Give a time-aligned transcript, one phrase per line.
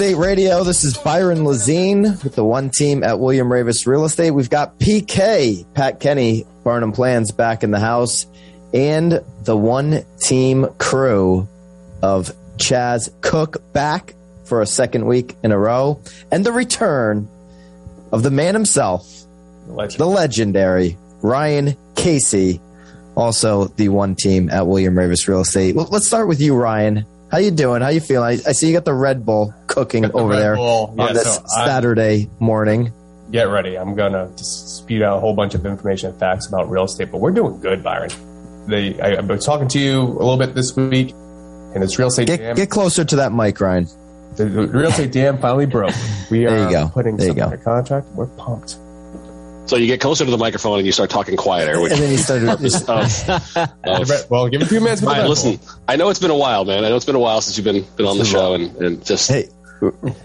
[0.00, 0.64] Estate Radio.
[0.64, 4.30] This is Byron Lazine with the one team at William Raveis Real Estate.
[4.30, 8.24] We've got PK, Pat Kenny, Barnum Plans back in the house,
[8.72, 11.46] and the one team crew
[12.02, 14.14] of Chaz Cook back
[14.46, 16.00] for a second week in a row,
[16.32, 17.28] and the return
[18.10, 19.06] of the man himself,
[19.66, 20.00] Legend.
[20.00, 22.58] the legendary Ryan Casey,
[23.14, 25.74] also the one team at William Raveis Real Estate.
[25.74, 27.04] Well, let's start with you, Ryan.
[27.30, 27.82] How you doing?
[27.82, 28.40] How you feeling?
[28.40, 30.94] I, I see you got the Red Bull cooking the over there Bull.
[30.98, 32.92] on Yeah, this so I- Saturday morning.
[33.30, 33.76] Get ready.
[33.78, 37.12] I'm gonna just spew out a whole bunch of information and facts about real estate,
[37.12, 38.10] but we're doing good, Byron.
[38.66, 42.08] They, I, I've been talking to you a little bit this week, and it's real
[42.08, 42.56] estate Get jam.
[42.56, 43.86] get closer to that mic, Ryan.
[44.36, 45.94] the, the real estate dam finally broke.
[46.30, 46.88] We There are you go.
[46.92, 47.50] putting There something go.
[47.50, 48.08] under contract.
[48.16, 48.76] We're pumped.
[49.66, 51.80] So you get closer to the microphone and you start talking quieter.
[51.80, 52.48] Which, And then you started.
[52.50, 55.00] Um, just- of, of- Well, give it a few minutes.
[55.02, 56.84] for Ryan, listen, I know it's been a while, man.
[56.84, 59.04] I know it's been a while since you've been been on the show, and, and
[59.06, 59.48] just hey,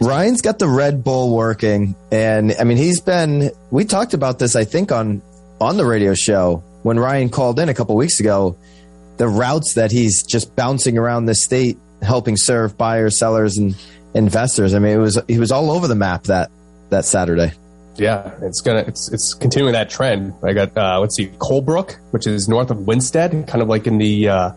[0.01, 3.51] Ryan's got the Red Bull working, and I mean he's been.
[3.71, 5.21] We talked about this, I think, on
[5.61, 8.57] on the radio show when Ryan called in a couple weeks ago.
[9.17, 13.75] The routes that he's just bouncing around the state, helping serve buyers, sellers, and
[14.13, 14.73] investors.
[14.73, 16.51] I mean, it was he was all over the map that
[16.89, 17.53] that Saturday.
[17.97, 20.33] Yeah, it's gonna it's it's continuing that trend.
[20.43, 23.97] I got uh, let's see, Colebrook, which is north of Winsted, kind of like in
[23.97, 24.51] the uh,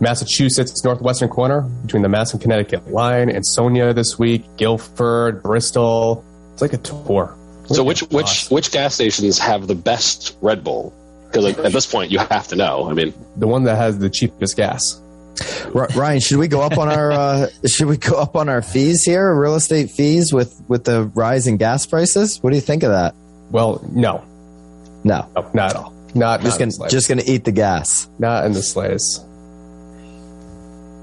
[0.00, 6.24] Massachusetts northwestern corner between the Mass and Connecticut line, Ansonia this week, Guilford, Bristol.
[6.52, 7.36] It's like a tour.
[7.66, 10.92] so which which which gas stations have the best Red Bull?
[11.26, 12.88] Because like, at this point, you have to know.
[12.88, 15.00] I mean, the one that has the cheapest gas.
[15.74, 19.02] Ryan, should we go up on our uh, should we go up on our fees
[19.02, 22.38] here, real estate fees with with the rise in gas prices?
[22.42, 23.14] What do you think of that?
[23.50, 24.24] Well, no,
[25.04, 25.92] No, no not at all.
[26.14, 28.08] Not just not gonna just gonna eat the gas.
[28.18, 29.25] not in the slightest.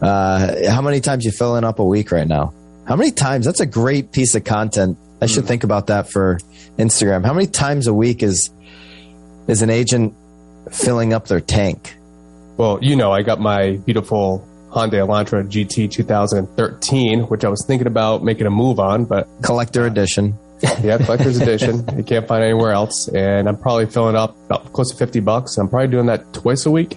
[0.04, 2.54] Uh, how many times you filling up a week right now?
[2.86, 3.46] How many times?
[3.46, 4.98] That's a great piece of content.
[5.22, 6.40] I should think about that for
[6.78, 7.26] Instagram.
[7.26, 8.50] How many times a week is
[9.48, 10.14] is an agent
[10.70, 11.96] filling up their tank?
[12.58, 17.88] Well, you know, I got my beautiful Hyundai Elantra GT 2013, which I was thinking
[17.88, 20.38] about making a move on, but Collector edition.
[20.82, 21.86] yeah, collector's edition.
[21.98, 25.58] You can't find anywhere else, and I'm probably filling up about close to 50 bucks.
[25.58, 26.96] I'm probably doing that twice a week,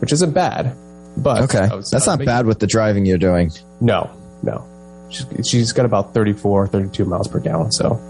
[0.00, 0.76] which isn't bad.
[1.16, 3.50] But Okay, was- that's not making- bad with the driving you're doing.
[3.80, 4.10] No,
[4.42, 4.64] no.
[5.10, 8.00] She's, she's got about 34, 32 miles per gallon, so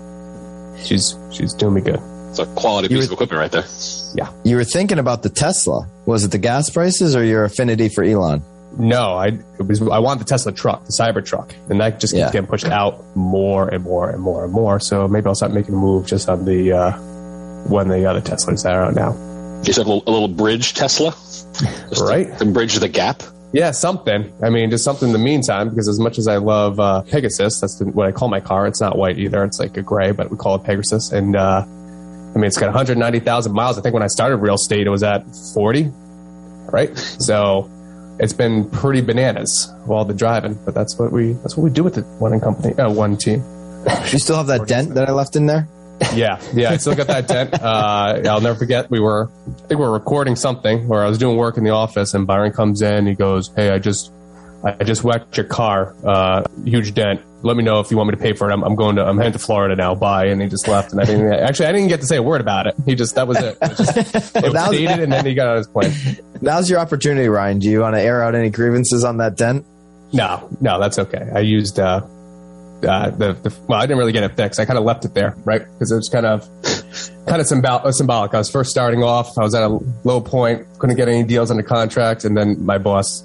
[0.82, 2.00] she's she's doing me good.
[2.31, 3.65] it's a quality You piece would- of equipment right there.
[4.15, 4.31] Yeah.
[4.44, 5.87] You were thinking about the Tesla.
[6.06, 8.42] Was it the gas prices or your affinity for Elon?
[8.76, 9.26] No, I
[9.59, 12.32] it was I want the Tesla truck, the Cyber truck, and that just keeps Yeah.
[12.32, 14.81] getting pushed out more and more and more and more.
[14.81, 16.92] So maybe I'll start making a move just on the uh,
[17.69, 19.12] one of the other Teslas that are out now.
[19.64, 22.36] Just have a, little- a little bridge Tesla, Just Right.
[22.38, 23.22] To, bridge the gap.
[23.52, 24.32] Yeah, something.
[24.42, 27.60] I mean, just something in the meantime, because as much as I love uh, Pegasus,
[27.60, 28.66] that's the, what I call my car.
[28.66, 29.44] It's not white either.
[29.44, 31.12] It's like a gray, but we call it Pegasus.
[31.12, 33.78] And uh, I mean, it's got 190,000 miles.
[33.78, 35.24] I think when I started real estate, it was at
[35.54, 35.88] 40,
[36.72, 36.97] right?
[36.98, 37.70] So
[38.19, 41.84] it's been pretty bananas while the driving, but that's what we that's what we do
[41.84, 43.44] with the one company, uh, one team.
[44.10, 45.69] You still have that dent that I left in there?
[46.15, 47.55] Yeah, yeah, I still got that dent.
[47.55, 48.91] Uh, I'll never forget.
[48.91, 51.71] We were, I think we were recording something, or I was doing work in the
[51.71, 53.06] office, and Byron comes in.
[53.06, 54.12] He goes, "Hey, I just,
[54.65, 55.94] I just wrecked your car.
[56.04, 57.21] Uh, huge dent.
[57.43, 58.53] Let me know if you want me to pay for it.
[58.53, 59.94] I'm, I'm going to, I'm heading to Florida now.
[59.94, 62.22] Bye." And he just left, and I didn't actually, I didn't get to say a
[62.22, 62.75] word about it.
[62.87, 63.56] He just, that was it.
[63.60, 65.93] It, was just, it was That was- stated, and then he got on his plane.
[66.41, 67.59] Now's your opportunity, Ryan.
[67.59, 69.65] Do you want to air out any grievances on that dent?
[70.12, 71.28] No, no, that's okay.
[71.34, 72.03] I used uh,
[72.82, 74.58] uh, the, the well, I didn't really get it fixed.
[74.60, 75.62] I kind of left it there, right?
[75.72, 76.48] Because it was kind of
[77.26, 78.34] kind of symbol- uh, symbolic.
[78.34, 79.36] I was first starting off.
[79.38, 82.78] I was at a low point, couldn't get any deals under contract, and then my
[82.78, 83.24] boss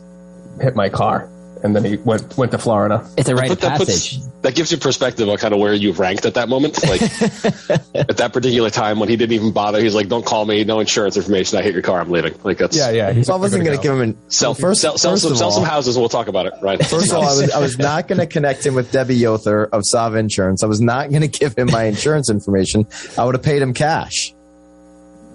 [0.62, 1.30] hit my car,
[1.64, 3.06] and then he went went to Florida.
[3.18, 4.42] It's a rite of But that, puts- passage.
[4.44, 6.82] that gives you perspective on kind of where you ranked at that moment.
[6.88, 7.02] Like
[7.94, 10.80] at that particular time when he didn't even bother, he's like, "Don't call me, no
[10.80, 11.58] insurance information.
[11.58, 12.00] I hit your car.
[12.00, 13.12] I'm leaving." Like that's Yeah, yeah.
[13.12, 15.32] He's So I wasn't going to give him an Sell, first, sell, sell, first some,
[15.34, 16.54] of sell all, some houses and we'll talk about it.
[16.62, 16.84] Right.
[16.86, 19.68] First of all, I was, I was not going to connect him with Debbie Yother
[19.72, 20.64] of Sava Insurance.
[20.64, 22.88] I was not going to give him my insurance information.
[23.18, 24.34] I would have paid him cash.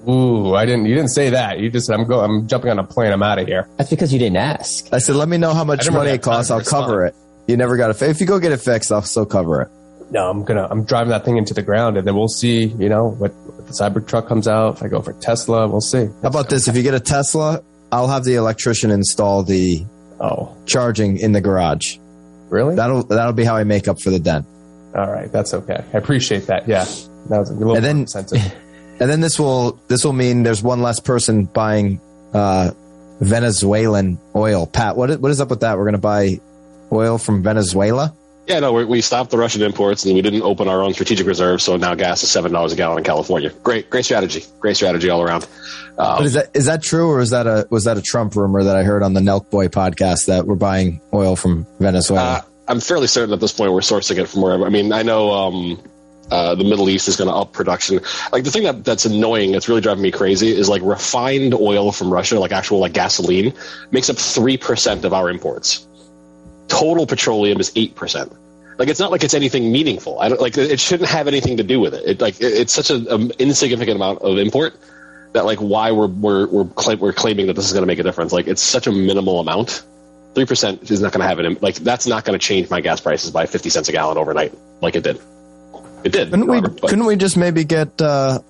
[0.08, 0.86] Ooh, I didn't.
[0.86, 1.58] You didn't say that.
[1.60, 2.20] You just said, I'm go.
[2.20, 3.12] I'm jumping on a plane.
[3.12, 3.68] I'm out of here.
[3.76, 4.86] That's because you didn't ask.
[4.92, 6.50] I said, let me know how much money it costs.
[6.50, 7.14] I'll cover it.
[7.46, 8.00] You never got it.
[8.02, 9.68] If you go get it fixed, I'll still cover it.
[10.10, 10.66] No, I'm gonna.
[10.70, 12.64] I'm driving that thing into the ground, and then we'll see.
[12.66, 14.76] You know what, what the cyber truck comes out.
[14.76, 16.06] If I go for Tesla, we'll see.
[16.22, 16.68] How about this?
[16.68, 19.84] If you get a Tesla, I'll have the electrician install the
[20.20, 21.96] Oh, charging in the garage.
[22.50, 22.76] really?
[22.76, 24.46] That'll that'll be how I make up for the dent.
[24.94, 25.82] All right, that's okay.
[25.92, 26.68] I appreciate that.
[26.68, 26.84] Yeah,
[27.30, 28.54] that was a little And then- more incentive.
[29.04, 32.00] And then this will this will mean there's one less person buying
[32.32, 32.70] uh,
[33.20, 34.66] Venezuelan oil.
[34.66, 35.76] Pat, what is, what is up with that?
[35.76, 36.40] We're going to buy
[36.90, 38.14] oil from Venezuela.
[38.46, 41.26] Yeah, no, we, we stopped the Russian imports and we didn't open our own strategic
[41.26, 41.60] reserve.
[41.60, 43.50] So now gas is seven dollars a gallon in California.
[43.62, 44.42] Great, great strategy.
[44.58, 45.46] Great strategy all around.
[45.98, 48.34] Um, but is that is that true, or is that a was that a Trump
[48.34, 52.36] rumor that I heard on the Nelk Boy podcast that we're buying oil from Venezuela?
[52.36, 54.64] Uh, I'm fairly certain at this point we're sourcing it from wherever.
[54.64, 55.82] I mean, I know um,
[56.30, 58.00] uh, the Middle East is going to up production.
[58.32, 61.92] Like the thing that, that's annoying, that's really driving me crazy, is like refined oil
[61.92, 63.52] from Russia, like actual like gasoline,
[63.90, 65.86] makes up three percent of our imports
[66.68, 68.36] total petroleum is 8%.
[68.78, 70.18] Like it's not like it's anything meaningful.
[70.18, 72.02] I don't like it shouldn't have anything to do with it.
[72.04, 74.74] It like it's such an um, insignificant amount of import
[75.32, 78.02] that like why we're we're we're, we're claiming that this is going to make a
[78.02, 78.32] difference.
[78.32, 79.84] Like it's such a minimal amount.
[80.34, 81.62] Three percent is not going to have it.
[81.62, 84.52] Like that's not going to change my gas prices by fifty cents a gallon overnight,
[84.80, 85.20] like it did.
[86.04, 86.30] It did.
[86.30, 86.60] Couldn't we?
[86.60, 88.40] couldn't we just maybe get uh,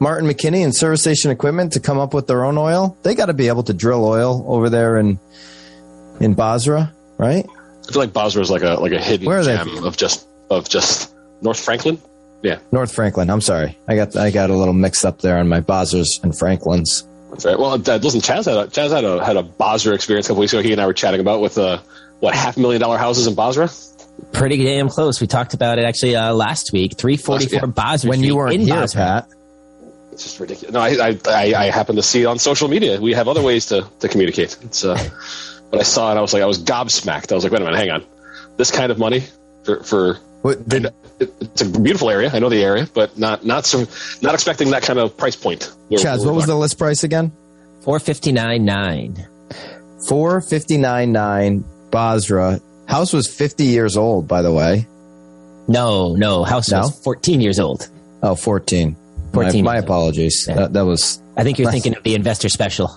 [0.00, 2.96] Martin McKinney and Service Station Equipment to come up with their own oil?
[3.02, 5.18] They got to be able to drill oil over there in
[6.20, 7.46] in Bozrah, right?
[7.46, 11.14] I feel like Bozrah is like a like a hidden gem of just of just
[11.40, 12.00] North Franklin.
[12.42, 13.30] Yeah, North Franklin.
[13.30, 16.36] I'm sorry, I got I got a little mixed up there on my Bozrahs and
[16.36, 17.06] Franklins.
[17.30, 17.58] That's right.
[17.58, 20.40] Well, uh, listen, Chaz had a, Chaz had a had a Bozrah experience a couple
[20.40, 20.62] weeks ago.
[20.62, 21.78] He and I were chatting about with uh,
[22.20, 23.70] what half a million dollar houses in Bozrah.
[24.32, 25.20] Pretty damn close.
[25.20, 26.96] We talked about it actually uh, last week.
[26.96, 27.66] Three forty four yeah.
[27.66, 29.02] Bozrah when Street you weren't in here, Bozrah.
[29.02, 29.28] Pat.
[30.12, 30.72] It's just ridiculous.
[30.72, 33.00] No, I, I I happen to see it on social media.
[33.00, 34.56] We have other ways to to communicate.
[34.62, 34.96] It's uh,
[35.70, 36.18] but I saw it.
[36.18, 37.32] I was like, I was gobsmacked.
[37.32, 38.04] I was like, wait a minute, hang on
[38.56, 39.24] this kind of money
[39.64, 40.86] for for what, did,
[41.18, 42.30] it's a beautiful area.
[42.32, 43.86] I know the area, but not not so
[44.22, 45.72] not expecting that kind of price point.
[45.90, 47.32] Chaz, what was the list price again?
[47.82, 49.26] Four fifty nine nine.
[50.08, 51.64] Four fifty nine nine.
[51.90, 54.86] Bozrah house was fifty years old, by the way.
[55.68, 56.80] No, no, house no?
[56.80, 57.88] was fourteen years old.
[58.22, 58.96] Oh, 14.
[59.32, 60.46] 14 my, my apologies.
[60.48, 60.54] Yeah.
[60.54, 61.20] That, that was.
[61.36, 62.88] I think you're thinking of the investor special.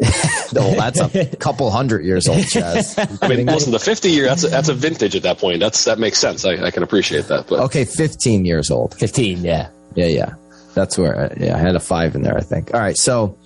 [0.00, 0.06] no,
[0.56, 2.96] oh, that's a couple hundred years old, Chaz.
[3.22, 5.60] I mean, listen, the 50 year, that's a, that's a vintage at that point.
[5.60, 6.46] That's, that makes sense.
[6.46, 7.48] I, I can appreciate that.
[7.48, 8.94] But okay, 15 years old.
[8.94, 9.68] 15, yeah.
[9.94, 10.34] Yeah, yeah.
[10.74, 12.72] That's where, yeah, I had a five in there, I think.
[12.72, 12.96] All right.
[12.96, 13.36] So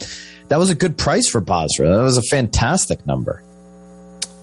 [0.49, 1.88] that was a good price for Bozrah.
[1.88, 3.43] That was a fantastic number.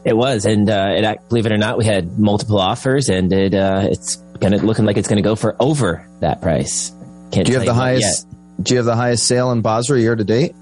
[0.03, 3.53] It was, and uh, it, believe it or not, we had multiple offers, and it
[3.53, 6.91] uh, it's kind of looking like it's going to go for over that price.
[7.31, 8.27] Can't do you have the highest?
[8.27, 8.63] Yet.
[8.63, 10.53] Do you have the highest sale in Bozrah year to date?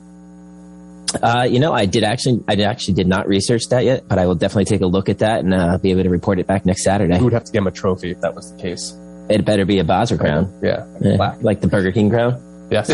[1.22, 4.20] Uh, you know, I did actually, I did actually did not research that yet, but
[4.20, 6.48] I will definitely take a look at that and uh, be able to report it
[6.48, 7.18] back next Saturday.
[7.18, 8.96] We would have to give him a trophy if that was the case.
[9.30, 10.60] It better be a Bozrah crown.
[10.62, 11.36] Yeah, yeah.
[11.42, 12.49] like the Burger King crown.
[12.72, 12.90] Yes,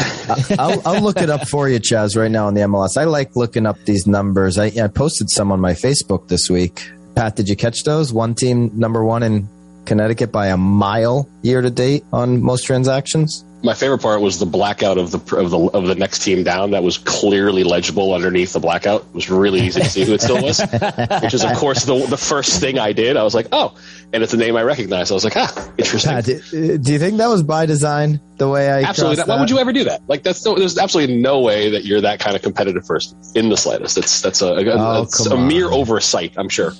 [0.58, 2.98] I'll, I'll, look it up for you, Chaz, right now on the MLS.
[2.98, 4.58] I like looking up these numbers.
[4.58, 6.90] I, I posted some on my Facebook this week.
[7.16, 8.14] Pat, did you catch those?
[8.14, 9.50] One team number one in
[9.86, 14.46] Connecticut by a mile year to date on most transactions my favorite part was the
[14.46, 18.54] blackout of the of the of the next team down that was clearly legible underneath
[18.54, 19.02] the blackout.
[19.02, 20.60] It was really easy to see who it still was,
[21.22, 23.18] which is of course the the first thing I did.
[23.18, 23.76] I was like, oh,
[24.14, 25.10] and it's a name I recognize.
[25.10, 26.12] I was like, ah, interesting.
[26.12, 28.22] Pat, do, do, you think that was by design?
[28.38, 29.24] The way I absolutely.
[29.24, 30.08] Why would you ever do that?
[30.08, 33.50] Like that's no, there's absolutely no way that you're that kind of competitive person in
[33.50, 33.96] the slightest.
[33.96, 36.34] That's that's a, a, oh, a mere oversight.
[36.38, 36.72] I'm sure.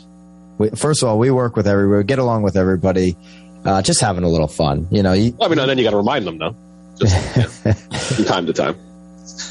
[0.60, 3.18] We, first of all, we work with everybody, we get along with everybody.
[3.66, 5.14] Uh, just having a little fun, you know.
[5.14, 6.56] You, I mean, and then you got to remind them, though
[7.00, 7.74] just yeah,
[8.16, 8.76] from time to time.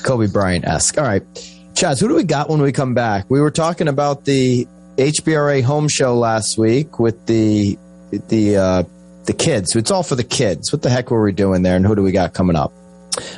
[0.03, 0.99] Kobe Bryant esque.
[0.99, 1.23] All right,
[1.75, 3.27] Chaz, who do we got when we come back?
[3.29, 7.79] We were talking about the HBRA home show last week with the
[8.11, 8.83] the uh,
[9.25, 9.75] the kids.
[9.75, 10.73] It's all for the kids.
[10.73, 11.77] What the heck were we doing there?
[11.77, 12.73] And who do we got coming up?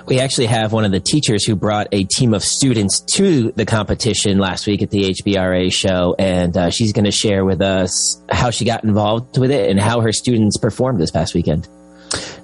[0.06, 3.66] We actually have one of the teachers who brought a team of students to the
[3.66, 8.20] competition last week at the HBRA show, and uh, she's going to share with us
[8.30, 11.68] how she got involved with it and how her students performed this past weekend.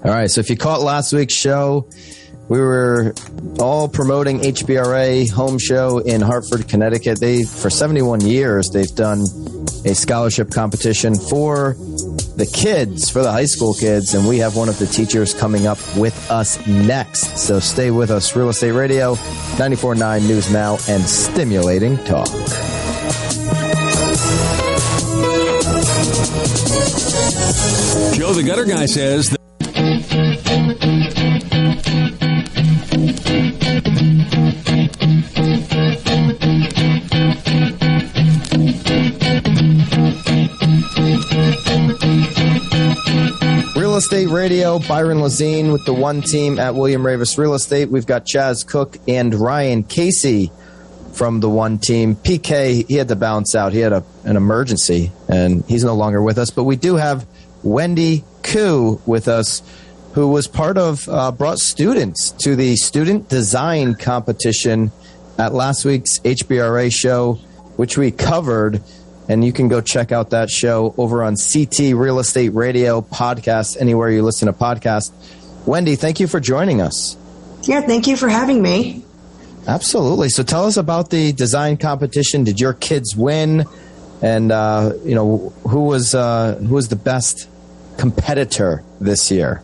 [0.05, 0.31] All right.
[0.31, 1.89] So if you caught last week's show,
[2.49, 3.15] we were
[3.61, 7.21] all promoting HBRA home show in Hartford, Connecticut.
[7.21, 9.21] They, for 71 years, they've done
[9.85, 11.77] a scholarship competition for
[12.37, 14.13] the kids, for the high school kids.
[14.15, 17.39] And we have one of the teachers coming up with us next.
[17.39, 18.35] So stay with us.
[18.35, 19.15] Real Estate Radio,
[19.57, 22.27] 94.9 News Now, and stimulating talk.
[28.15, 29.37] Joe the Gutter Guy says.
[43.77, 47.91] Real Estate Radio, Byron Lazine with the one team at William Raveis Real Estate.
[47.91, 50.51] We've got Chaz Cook and Ryan Casey
[51.13, 52.17] from the one team.
[52.17, 53.73] PK, he had to bounce out.
[53.73, 57.27] He had a, an emergency and he's no longer with us, but we do have
[57.63, 59.63] Wendy Koo with us,
[60.13, 64.93] who was part of, uh, brought students to the student design competition
[65.39, 67.35] at last week's HBRA show,
[67.77, 68.83] which we covered.
[69.29, 73.81] And you can go check out that show over on CT Real Estate Radio podcast,
[73.81, 75.11] anywhere you listen to podcasts.
[75.65, 77.17] Wendy, thank you for joining us.
[77.63, 79.05] Yeah, thank you for having me.
[79.67, 80.29] Absolutely.
[80.29, 82.45] So tell us about the design competition.
[82.45, 83.65] Did your kids win?
[84.21, 87.49] And uh, you know who was uh, who was the best
[87.97, 89.63] competitor this year?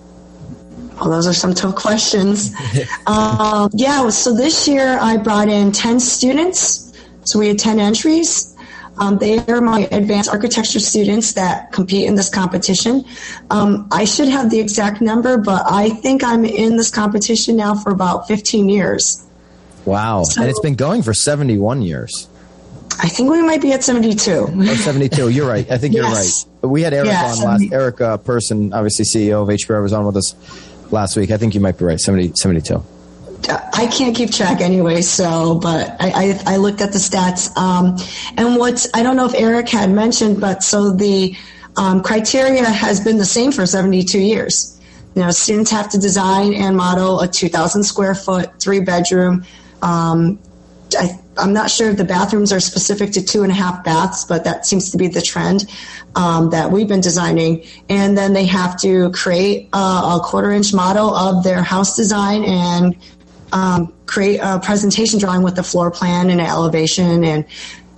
[1.00, 2.54] Well, those are some tough questions.
[3.06, 6.92] um, yeah, so this year I brought in 10 students.
[7.24, 8.56] So we had 10 entries.
[8.98, 13.04] Um, they are my advanced architecture students that compete in this competition.
[13.50, 17.74] Um, I should have the exact number, but I think I'm in this competition now
[17.74, 19.24] for about 15 years.
[19.84, 20.24] Wow.
[20.24, 22.28] So, and it's been going for 71 years.
[23.00, 24.30] I think we might be at 72.
[24.30, 25.28] Oh, 72.
[25.28, 25.70] You're right.
[25.70, 26.46] I think yes.
[26.50, 26.72] you're right.
[26.72, 27.72] We had Eric yeah, on last.
[27.72, 30.34] Eric uh, Person, obviously CEO of HBR, was on with us
[30.90, 31.30] last week.
[31.30, 32.00] I think you might be right.
[32.00, 32.82] 70, 72.
[33.48, 37.56] I can't keep track anyway, so, but I, I, I looked at the stats.
[37.56, 37.96] Um,
[38.36, 41.36] and what's, I don't know if Eric had mentioned, but so the
[41.76, 44.78] um, criteria has been the same for 72 years.
[45.14, 49.44] You know, students have to design and model a 2,000 square foot, three bedroom.
[49.82, 50.38] Um,
[50.96, 54.24] I, I'm not sure if the bathrooms are specific to two and a half baths,
[54.24, 55.66] but that seems to be the trend
[56.16, 57.64] um, that we've been designing.
[57.88, 62.44] And then they have to create a, a quarter inch model of their house design
[62.44, 62.96] and
[63.52, 67.44] um, create a presentation drawing with the floor plan and an elevation and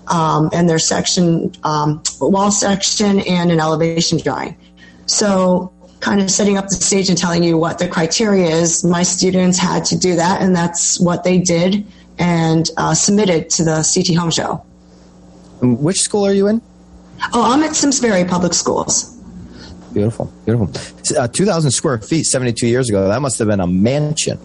[0.09, 4.57] um, and their section um, wall section and an elevation drawing.
[5.07, 8.83] So kind of setting up the stage and telling you what the criteria is.
[8.83, 11.87] My students had to do that, and that's what they did
[12.21, 14.65] and uh, submitted to the CT Home Show.
[15.61, 16.63] Which school are you in?
[17.33, 19.17] Oh, I'm at Simsbury Public Schools.
[19.93, 20.71] Beautiful, beautiful.
[21.19, 23.09] Uh, 2,000 square feet 72 years ago.
[23.09, 24.39] That must have been a mansion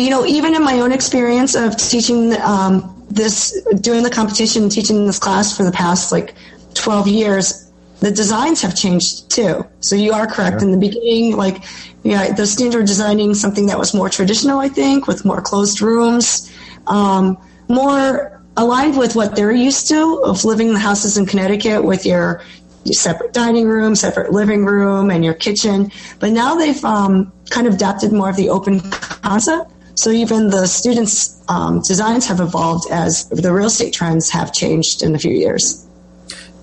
[0.00, 5.06] you know, even in my own experience of teaching um, this, doing the competition, teaching
[5.06, 6.34] this class for the past like
[6.74, 7.69] 12 years,
[8.00, 9.66] the designs have changed too.
[9.80, 10.60] So you are correct.
[10.60, 10.68] Sure.
[10.68, 11.64] In the beginning, like,
[12.02, 15.80] yeah, the students were designing something that was more traditional, I think, with more closed
[15.82, 16.50] rooms,
[16.86, 17.36] um,
[17.68, 22.04] more aligned with what they're used to of living in the houses in Connecticut with
[22.06, 22.42] your,
[22.84, 25.90] your separate dining room, separate living room, and your kitchen.
[26.18, 29.72] But now they've um, kind of adapted more of the open concept.
[29.94, 35.02] So even the students' um, designs have evolved as the real estate trends have changed
[35.02, 35.86] in a few years.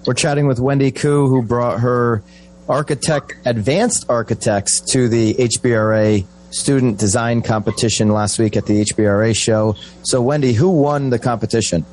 [0.08, 2.24] We're chatting with Wendy Koo, who brought her
[2.70, 9.76] architect, advanced architects to the HBRA student design competition last week at the HBRA show.
[10.04, 11.86] So, Wendy, who won the competition?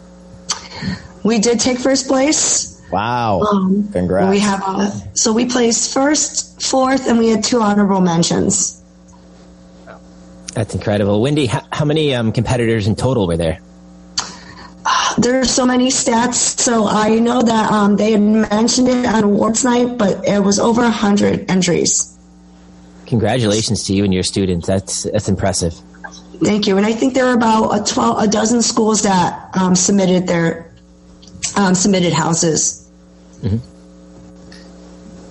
[1.24, 2.80] We did take first place.
[2.92, 3.40] Wow!
[3.40, 4.30] Um, Congrats.
[4.30, 8.80] We have a, so we placed first, fourth, and we had two honorable mentions.
[10.54, 11.20] That's incredible.
[11.20, 13.58] Wendy, how, how many um, competitors in total were there?
[15.18, 16.58] There are so many stats.
[16.58, 20.58] So I know that um, they had mentioned it on awards night, but it was
[20.58, 22.16] over 100 entries.
[23.06, 24.66] Congratulations to you and your students.
[24.66, 25.74] That's, that's impressive.
[26.42, 26.76] Thank you.
[26.76, 30.74] And I think there are about a, 12, a dozen schools that um, submitted their
[31.56, 32.90] um, submitted houses.
[33.42, 33.58] Mm-hmm.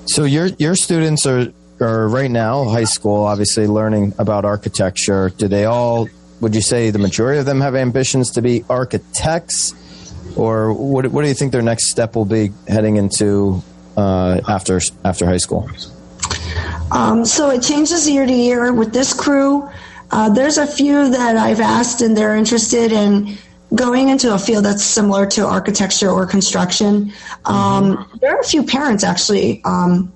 [0.05, 5.29] So your your students are are right now high school, obviously learning about architecture.
[5.29, 6.07] Do they all?
[6.43, 9.73] Would you say the majority of them have ambitions to be architects,
[10.35, 11.07] or what?
[11.07, 13.63] What do you think their next step will be heading into
[13.95, 15.69] uh, after after high school?
[16.91, 19.69] Um, so it changes year to year with this crew.
[20.11, 23.37] Uh, there's a few that I've asked, and they're interested in
[23.73, 27.13] going into a field that's similar to architecture or construction.
[27.45, 28.17] Um, mm-hmm.
[28.19, 30.13] There are a few parents actually um,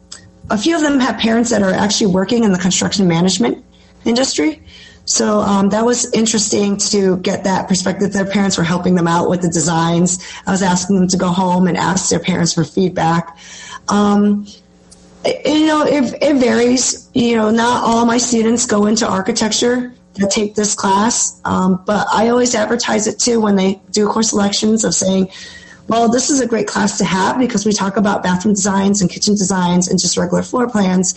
[0.49, 3.63] a few of them have parents that are actually working in the construction management
[4.05, 4.61] industry.
[5.07, 8.11] So um, that was interesting to get that perspective.
[8.11, 10.21] Their parents were helping them out with the designs.
[10.45, 13.37] I was asking them to go home and ask their parents for feedback.
[13.87, 14.45] Um,
[15.25, 17.09] you know, it, it varies.
[17.13, 22.05] You know, not all my students go into architecture that take this class, um, but
[22.11, 25.29] I always advertise it too when they do course selections of saying,
[25.87, 29.09] well, this is a great class to have because we talk about bathroom designs and
[29.09, 31.15] kitchen designs and just regular floor plans.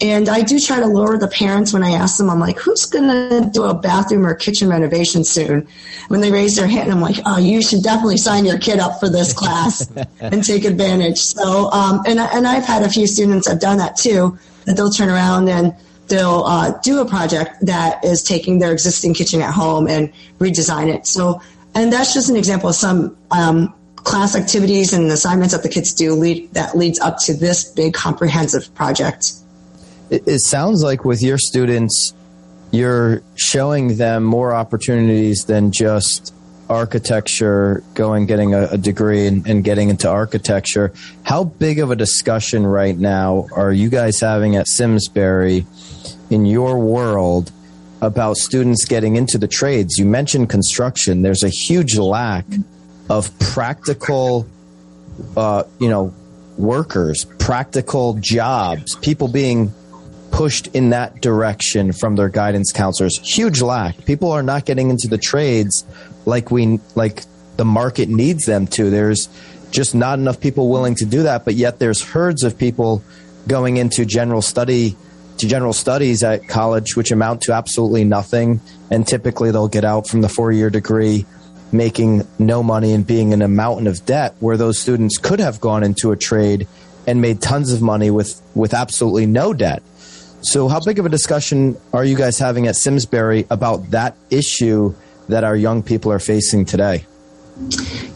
[0.00, 2.86] And I do try to lower the parents when I ask them, I'm like, who's
[2.86, 5.66] going to do a bathroom or kitchen renovation soon?
[6.08, 9.00] When they raise their hand, I'm like, oh, you should definitely sign your kid up
[9.00, 11.18] for this class and take advantage.
[11.18, 14.90] So, um, and, and I've had a few students have done that too, that they'll
[14.90, 15.74] turn around and
[16.06, 20.94] they'll uh, do a project that is taking their existing kitchen at home and redesign
[20.94, 21.06] it.
[21.06, 21.40] So,
[21.74, 23.74] and that's just an example of some um,
[24.04, 27.94] class activities and assignments that the kids do lead, that leads up to this big
[27.94, 29.32] comprehensive project.
[30.10, 32.14] It, it sounds like with your students,
[32.70, 36.34] you're showing them more opportunities than just
[36.68, 40.92] architecture, going getting a, a degree and, and, getting into architecture.
[41.22, 45.66] How big of a discussion right now are you guys having at Simsbury
[46.30, 47.52] in your world
[48.00, 49.98] about students getting into the trades?
[49.98, 51.20] You mentioned construction.
[51.20, 52.46] There's a huge lack
[53.08, 54.46] of practical,
[55.36, 56.14] uh, you know,
[56.56, 59.72] workers, practical jobs, people being
[60.30, 63.18] pushed in that direction from their guidance counselors.
[63.18, 64.04] Huge lack.
[64.04, 65.84] People are not getting into the trades
[66.24, 67.22] like we like
[67.56, 68.90] the market needs them to.
[68.90, 69.28] There's
[69.70, 73.02] just not enough people willing to do that, but yet there's herds of people
[73.46, 74.96] going into general study
[75.38, 80.06] to general studies at college which amount to absolutely nothing and typically they'll get out
[80.06, 81.26] from the 4-year degree
[81.72, 85.60] making no money and being in a mountain of debt where those students could have
[85.60, 86.68] gone into a trade
[87.06, 89.82] and made tons of money with with absolutely no debt.
[90.42, 94.94] So how big of a discussion are you guys having at Simsbury about that issue
[95.28, 97.06] that our young people are facing today?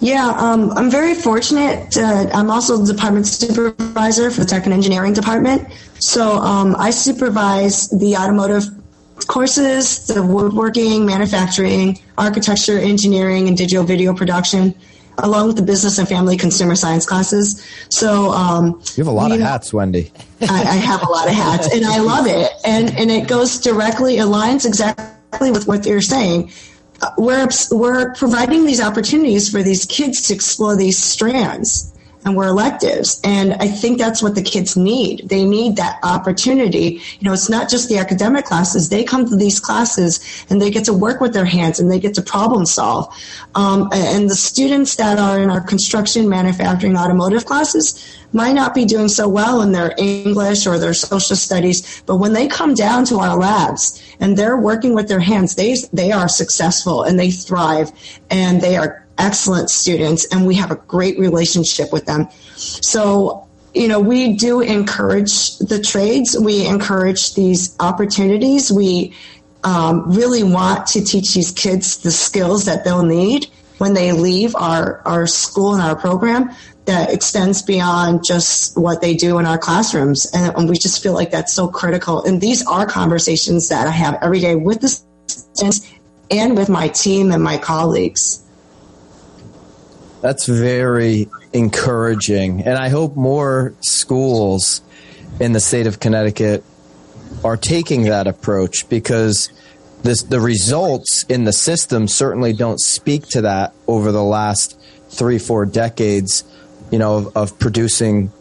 [0.01, 1.97] Yeah, um, I'm very fortunate.
[1.97, 5.69] Uh, I'm also the department supervisor for the tech and engineering department.
[6.01, 8.76] So um, I supervise the automotive
[9.27, 14.75] courses, the woodworking, manufacturing, architecture, engineering, and digital video production,
[15.19, 17.65] along with the business and family consumer science classes.
[17.89, 20.13] So um, you have a lot of know, hats, Wendy.
[20.43, 22.51] I, I have a lot of hats, and I love it.
[22.65, 26.51] And and it goes directly aligns exactly with what you're saying
[27.19, 31.93] we're, we're providing these opportunities for these kids to explore these strands
[32.27, 33.21] and we're electives.
[33.23, 35.29] And I think that's what the kids need.
[35.29, 37.01] They need that opportunity.
[37.21, 38.89] You know, it's not just the academic classes.
[38.89, 42.01] They come to these classes and they get to work with their hands and they
[42.01, 43.15] get to problem solve.
[43.55, 48.85] Um, and the students that are in our construction, manufacturing, automotive classes might not be
[48.85, 53.05] doing so well in their English or their social studies, but when they come down
[53.05, 57.31] to our labs and they're working with their hands, they, they are successful and they
[57.31, 57.93] thrive
[58.31, 62.29] and they are excellent students and we have a great relationship with them.
[62.57, 66.37] So, you know, we do encourage the trades.
[66.39, 68.73] We encourage these opportunities.
[68.73, 69.15] We
[69.65, 73.47] um, really want to teach these kids the skills that they'll need
[73.79, 76.51] when they leave our, our school and our program
[76.87, 80.27] that extends beyond just what they do in our classrooms.
[80.33, 82.25] And, and we just feel like that's so critical.
[82.25, 84.89] And these are conversations that I have every day with the
[85.27, 85.93] students
[86.31, 88.43] and with my team and my colleagues.
[90.21, 92.63] That's very encouraging.
[92.63, 94.83] And I hope more schools
[95.41, 96.65] in the state of Connecticut
[97.45, 99.51] are taking that approach because
[100.03, 105.39] this, the results in the system certainly don't speak to that over the last three,
[105.39, 106.45] four decades,
[106.91, 108.33] you know, of, of producing,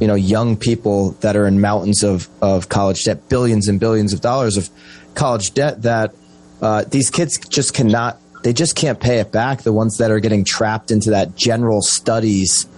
[0.00, 4.12] you know, young people that are in mountains of, of college debt, billions and billions
[4.12, 4.68] of dollars of
[5.14, 6.14] college debt that
[6.62, 9.62] uh, these kids just cannot they just can't pay it back.
[9.62, 12.68] The ones that are getting trapped into that general studies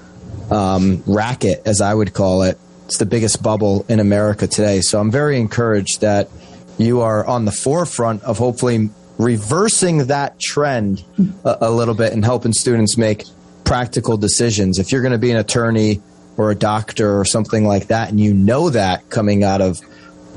[0.50, 4.81] um, racket, as I would call it, it's the biggest bubble in America today.
[4.81, 6.31] So I'm very encouraged that
[6.78, 11.04] you are on the forefront of hopefully reversing that trend
[11.44, 13.24] a, a little bit and helping students make
[13.64, 14.78] practical decisions.
[14.78, 16.00] If you're going to be an attorney
[16.38, 19.78] or a doctor or something like that, and you know that coming out of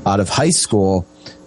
[0.04, 1.06] out of high school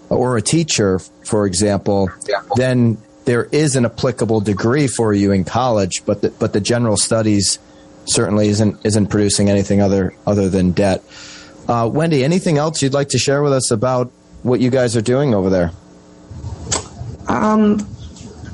[0.09, 2.09] or a teacher, for example,
[2.55, 6.95] then there is an applicable degree for you in college, but the, but the general
[6.95, 7.59] studies
[8.05, 11.03] certainly isn't isn't producing anything other other than debt.
[11.67, 14.11] Uh, Wendy, anything else you'd like to share with us about
[14.43, 15.71] what you guys are doing over there?
[17.27, 17.87] Um,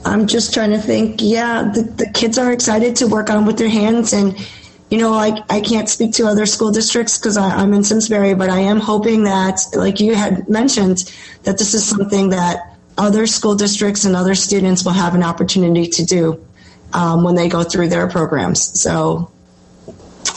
[0.05, 1.17] I'm just trying to think.
[1.21, 4.37] Yeah, the, the kids are excited to work on with their hands, and
[4.89, 8.49] you know, I I can't speak to other school districts because I'm in Simsbury, but
[8.49, 11.11] I am hoping that, like you had mentioned,
[11.43, 15.87] that this is something that other school districts and other students will have an opportunity
[15.87, 16.45] to do
[16.93, 18.79] um, when they go through their programs.
[18.79, 19.31] So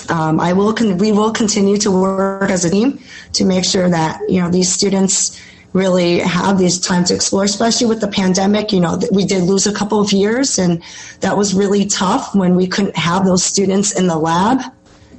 [0.09, 3.01] um, I will con- we will continue to work as a team
[3.35, 5.41] to make sure that you know these students
[5.73, 8.73] really have these time to explore, especially with the pandemic.
[8.73, 10.83] You know, we did lose a couple of years, and
[11.21, 14.61] that was really tough when we couldn't have those students in the lab.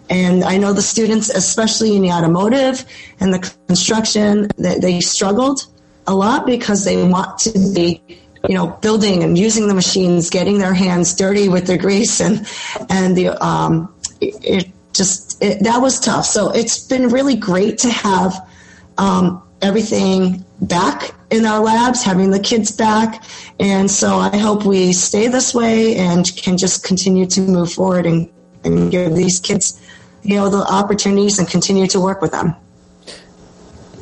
[0.09, 2.85] And I know the students, especially in the automotive
[3.19, 5.65] and the construction, that they struggled
[6.07, 8.01] a lot because they want to be
[8.47, 12.47] you know building and using the machines getting their hands dirty with the grease and
[12.89, 16.25] and the um it, just it, that was tough.
[16.25, 18.49] So it's been really great to have
[18.97, 23.23] um, everything back in our labs having the kids back.
[23.59, 28.05] And so i hope we stay this way and can just continue to move forward
[28.05, 28.29] and,
[28.63, 29.81] and give these kids
[30.23, 32.55] you know the opportunities and continue to work with them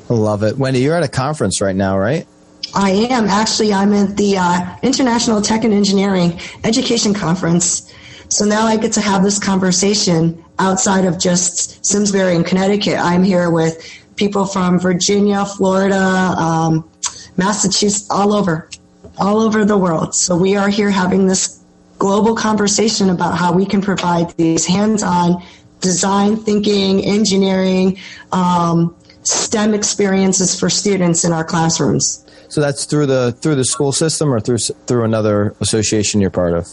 [0.10, 0.58] Love it.
[0.58, 2.28] Wendy, you're at a conference right now, right?
[2.76, 3.74] I am actually.
[3.74, 7.94] I'm at the uh, International Tech and Engineering Education Conference.
[8.30, 12.98] So now I get to have this conversation outside of just Simsbury and Connecticut.
[12.98, 16.90] I'm here with people from Virginia, Florida, um,
[17.38, 18.70] Massachusetts, all over,
[19.18, 20.16] all over the world.
[20.16, 21.60] So we are here having this
[22.00, 25.44] global conversation about how we can provide these hands-on
[25.80, 27.98] design thinking, engineering,
[28.32, 32.26] um, STEM experiences for students in our classrooms.
[32.50, 36.54] So that's through the through the school system or through through another association you're part
[36.54, 36.68] of.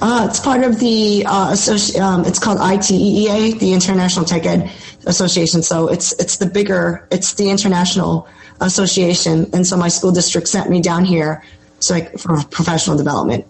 [0.00, 4.70] Uh, it's part of the uh, associ- um, it's called ITEEA, the International Tech Ed
[5.06, 5.62] Association.
[5.62, 8.28] So it's it's the bigger, it's the international
[8.60, 9.50] association.
[9.52, 11.42] And so my school district sent me down here
[11.80, 13.44] so I, for professional development.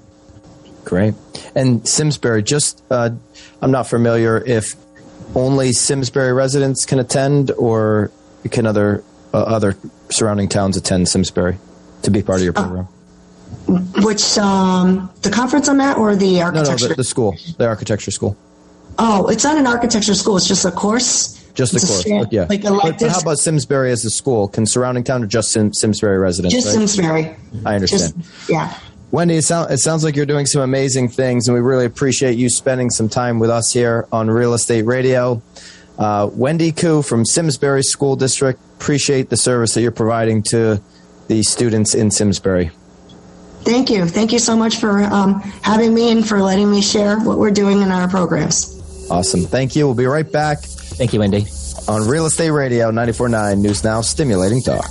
[0.84, 1.14] Great.
[1.54, 3.10] And Simsbury, just uh,
[3.60, 4.74] I'm not familiar if
[5.34, 8.10] only Simsbury residents can attend, or
[8.50, 9.02] can other
[9.32, 9.76] uh, other
[10.10, 11.56] surrounding towns attend Simsbury
[12.02, 12.88] to be part of your program?
[14.02, 16.72] Which um, the conference I'm at, or the architecture?
[16.72, 18.36] no, no, the, the school, the architecture school.
[18.98, 20.36] oh, it's not an architecture school.
[20.36, 21.38] It's just a course.
[21.54, 22.46] Just It's a course, strand- yeah.
[22.48, 22.62] like
[22.98, 24.48] But how about Simsbury as a school?
[24.48, 26.54] Can surrounding town or just Sim, Simsbury residents?
[26.54, 26.88] just right?
[26.88, 27.36] Simsbury.
[27.66, 28.14] I understand.
[28.16, 28.78] Just, yeah.
[29.10, 32.38] Wendy, it, sound, it sounds like you're doing some amazing things, and we really appreciate
[32.38, 35.42] you spending some time with us here on Real Estate Radio.
[35.98, 40.80] Uh, Wendy Koo from Simsbury School District, appreciate the service that you're providing to
[41.28, 42.70] the students in Simsbury.
[43.62, 44.06] Thank you.
[44.06, 47.52] Thank you so much for um, having me and for letting me share what we're
[47.52, 48.80] doing in our programs.
[49.10, 49.42] Awesome.
[49.42, 49.86] Thank you.
[49.86, 51.46] We'll be right back Thank you, Wendy.
[51.88, 54.90] on Real Estate Radio 94.9 News Now, stimulating talk.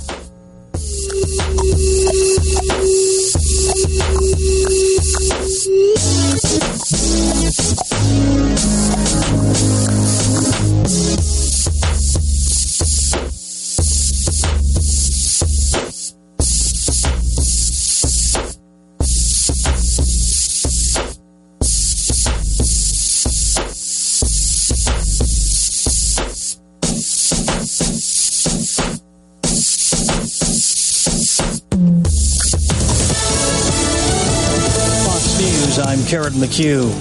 [36.52, 36.92] McHugh.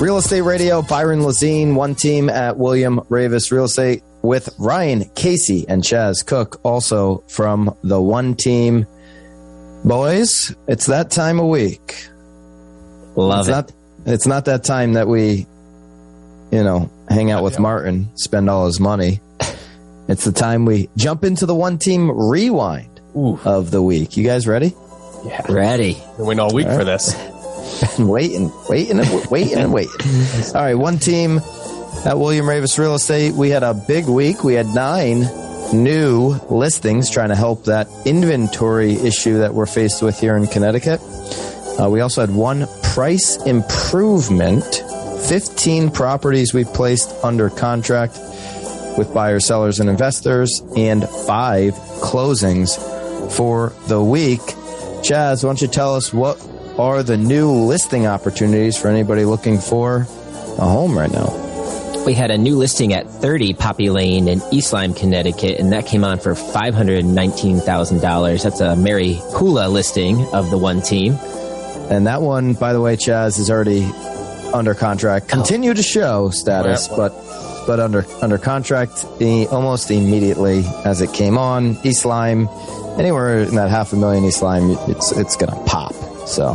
[0.00, 5.64] Real Estate Radio, Byron Lazine, one team at William Raveis Real Estate with Ryan Casey
[5.68, 8.86] and Chaz Cook, also from the one team.
[9.84, 12.08] Boys, it's that time of week.
[13.14, 13.52] Love it's it.
[13.52, 13.72] not
[14.06, 15.46] it's not that time that we
[16.50, 19.20] you know hang out with martin spend all his money
[20.08, 23.40] it's the time we jump into the one team rewind Ooh.
[23.44, 24.74] of the week you guys ready
[25.24, 25.40] Yeah.
[25.48, 25.94] Ready.
[26.18, 27.14] Been waiting all week for this.
[27.98, 29.92] and waiting waiting and waiting and waiting
[30.54, 31.40] all right one team
[32.04, 35.20] at william raveis real estate we had a big week we had nine
[35.72, 41.00] new listings trying to help that inventory issue that we're faced with here in connecticut
[41.78, 44.64] Uh, we also had one price improvement,
[45.28, 48.16] 15 properties we placed under contract
[48.96, 52.78] with buyers, sellers, and investors, and five closings
[53.30, 54.40] for the week.
[55.04, 56.40] Chaz, why don't you tell us what
[56.78, 60.06] are the new listing opportunities for anybody looking for
[60.56, 61.45] a home right now?
[62.06, 65.86] We had a new listing at 30 Poppy Lane in East Lyme, Connecticut, and that
[65.86, 68.42] came on for $519,000.
[68.44, 71.18] That's a Mary Pula listing of the one team.
[71.90, 73.84] And that one, by the way, Chaz is already
[74.54, 75.26] under contract.
[75.26, 75.30] Oh.
[75.30, 81.12] Continue to show status, Well, but but under under contract e- almost immediately as it
[81.12, 81.76] came on.
[81.84, 82.48] East Lyme,
[82.98, 85.92] anywhere in that half a million East Lyme, it's it's gonna pop.
[86.28, 86.54] So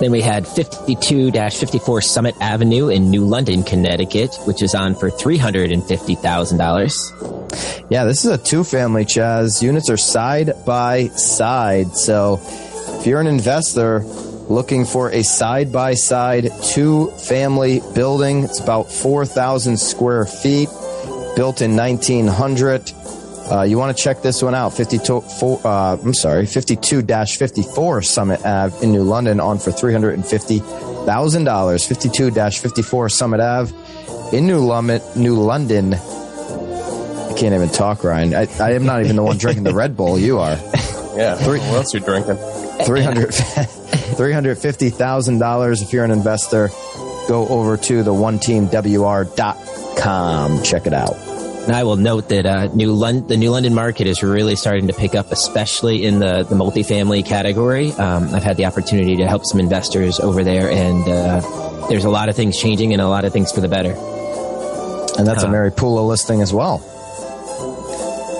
[0.00, 7.86] Then we had 52-54 Summit Avenue in New London, Connecticut, which is on for $350,000.
[7.90, 9.60] yeah, this is a two family Chaz.
[9.60, 11.94] Units are side by side.
[11.94, 12.40] So
[12.98, 18.90] if you're an investor looking for a side by side two family building, it's about
[18.90, 20.70] 4,000 square feet,
[21.36, 22.90] built in 1900.
[23.50, 24.72] Uh, you want to check this one out.
[24.72, 30.62] 52, four, uh, I'm sorry, 52-54 Summit Ave in New London on for $350,000.
[31.04, 33.74] 52-54 Summit Ave
[34.36, 35.94] in New London, New London.
[35.94, 38.34] I can't even talk, Ryan.
[38.34, 40.16] I, I am not even the one drinking the Red Bull.
[40.18, 40.56] You are.
[41.16, 41.34] Yeah.
[41.44, 42.36] What else you drinking?
[42.36, 46.68] 300 $350,000 if you're an investor.
[47.26, 50.62] go over to the one team WR.com.
[50.62, 51.16] Check it out.
[51.62, 54.86] And I will note that uh, New Lon- the New London market is really starting
[54.88, 57.92] to pick up, especially in the, the multifamily category.
[57.92, 62.10] Um, I've had the opportunity to help some investors over there, and uh, there's a
[62.10, 63.92] lot of things changing and a lot of things for the better.
[65.18, 66.78] And that's a Uh, Mary Pula listing as well.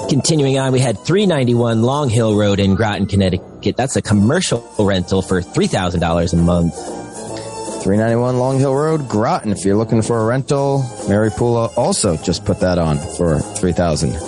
[0.08, 3.76] Continuing on, we had 391 Long Hill Road in Groton, Connecticut.
[3.76, 6.74] That's a commercial rental for $3,000 a month.
[7.82, 9.52] 391 Long Hill Road, Groton.
[9.52, 14.20] If you're looking for a rental, Mary Pula also just put that on for $3,000.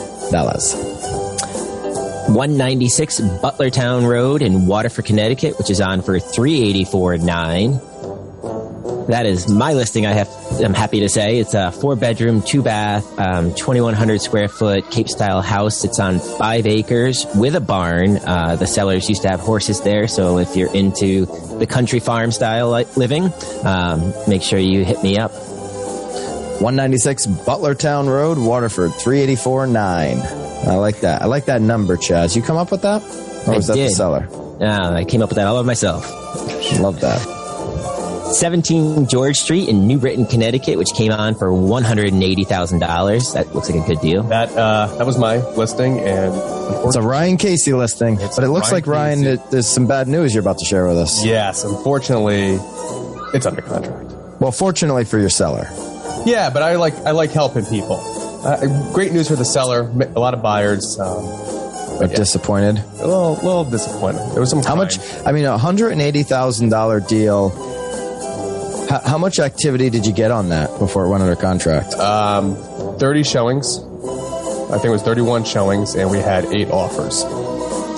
[2.28, 9.08] 196 Butlertown Road in Waterford, Connecticut, which is on for 384.9.
[9.08, 10.06] That is my listing.
[10.06, 10.28] I have.
[10.62, 15.08] I'm happy to say it's a four bedroom, two bath, um, 2,100 square foot Cape
[15.08, 15.84] style house.
[15.84, 18.18] It's on five acres with a barn.
[18.18, 21.26] Uh, the sellers used to have horses there, so if you're into
[21.58, 23.32] the country farm style living,
[23.64, 25.32] um, make sure you hit me up.
[25.32, 29.76] 196 Butlertown Road, Waterford, 384.9.
[30.68, 31.22] I like that.
[31.22, 32.36] I like that number, Chaz.
[32.36, 33.02] You come up with that?
[33.48, 34.28] Or I was that the seller?
[34.60, 36.08] Uh, I came up with that all by myself.
[36.78, 37.41] Love that.
[38.32, 43.32] 17 George Street in New Britain, Connecticut, which came on for $180,000.
[43.34, 44.22] That looks like a good deal.
[44.24, 46.34] That uh, that was my listing, and
[46.86, 49.42] It's a Ryan Casey listing, It's but it looks Ryan like Ryan, Casey.
[49.50, 51.24] there's some bad news you're about to share with us.
[51.24, 52.58] yes, unfortunately,
[53.34, 54.10] it's under contract.
[54.40, 55.68] Well, fortunately for your seller.
[56.26, 58.00] Yeah, but I like I like helping people.
[58.44, 59.82] Uh, great news for the seller.
[60.14, 60.98] A lot of buyers.
[60.98, 61.24] Um,
[61.98, 62.16] But yeah.
[62.16, 62.78] disappointed.
[62.78, 64.18] a little, little disappointed.
[64.32, 64.62] There was some.
[64.62, 64.98] How much?
[65.26, 67.50] I mean, a hundred and eighty thousand dollar deal.
[68.92, 71.94] How, how much activity did you get on that before it went under contract?
[71.94, 72.56] Um,
[72.98, 73.78] Thirty showings.
[73.78, 77.24] I think it was thirty-one showings, and we had eight offers.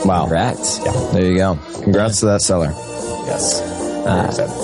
[0.07, 0.21] wow.
[0.21, 0.79] Congrats.
[1.13, 1.59] There you go.
[1.83, 2.71] Congrats to that seller.
[3.27, 3.61] Yes.
[4.05, 4.55] Very excited.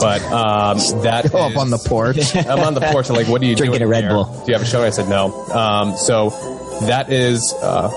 [0.00, 2.36] But um, that Go up is- on the porch.
[2.36, 3.10] I'm on the porch.
[3.10, 3.88] I'm like, what are you Drinking doing?
[3.88, 4.10] a Red here?
[4.12, 4.24] Bull.
[4.26, 4.82] Do you have a show?
[4.84, 5.32] I said no.
[5.50, 6.30] Um, so
[6.86, 7.90] that is uh,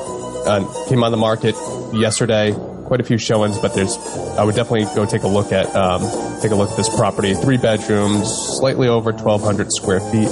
[0.48, 1.54] uh, came on the market
[1.94, 2.56] yesterday.
[2.86, 3.96] Quite a few showings, but there's.
[4.38, 6.02] I would definitely go take a look at um,
[6.42, 7.34] take a look at this property.
[7.36, 10.30] Three bedrooms, slightly over 1,200 square feet,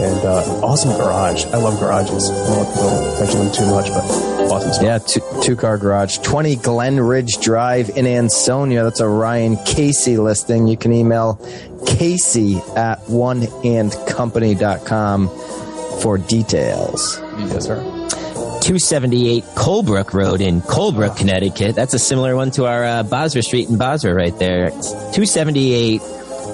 [0.00, 1.44] and uh, awesome garage.
[1.46, 2.30] I love garages.
[2.30, 2.80] I don't want to
[3.20, 4.04] mention them too much, but
[4.50, 4.84] awesome stuff.
[4.84, 6.18] Yeah, two, two car garage.
[6.18, 8.84] 20 Glen Ridge Drive in Ansonia.
[8.84, 10.68] That's a Ryan Casey listing.
[10.68, 11.34] You can email
[11.86, 15.28] Casey at oneandcompany.com
[16.00, 17.18] for details.
[17.38, 17.82] Yes, sir.
[18.60, 21.74] 278 Colebrook Road in Colebrook, Connecticut.
[21.74, 24.66] That's a similar one to our uh, Bozrah Street in Bozrah right there.
[24.66, 26.02] It's 278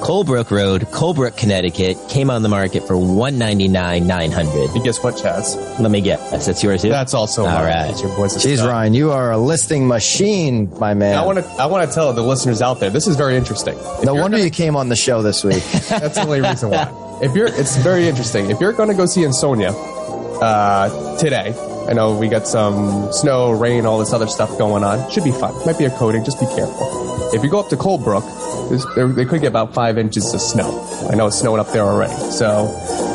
[0.04, 4.68] Colebrook Road, Colebrook, Connecticut, came on the market for one ninety nine nine hundred.
[4.74, 5.56] And guess what, Chaz?
[5.80, 6.44] Let me guess.
[6.44, 6.90] That's yours too?
[6.90, 7.64] That's also All mine.
[7.64, 7.90] right.
[7.90, 8.36] It's your boys.
[8.36, 11.16] Jeez, Ryan, you are a listing machine, my man.
[11.16, 11.44] I want to.
[11.52, 12.90] I want to tell the listeners out there.
[12.90, 13.78] This is very interesting.
[13.78, 15.62] If no wonder gonna- you came on the show this week.
[15.88, 17.18] That's the only reason why.
[17.22, 18.50] If you're, it's very interesting.
[18.50, 21.52] If you're going to go see Ansonia uh, today,
[21.88, 25.10] I know we got some snow, rain, all this other stuff going on.
[25.10, 25.54] Should be fun.
[25.66, 26.24] Might be a coating.
[26.24, 27.32] Just be careful.
[27.34, 31.08] If you go up to Colebrook, they could get about five inches of snow.
[31.10, 32.14] I know it's snowing up there already.
[32.30, 32.66] So,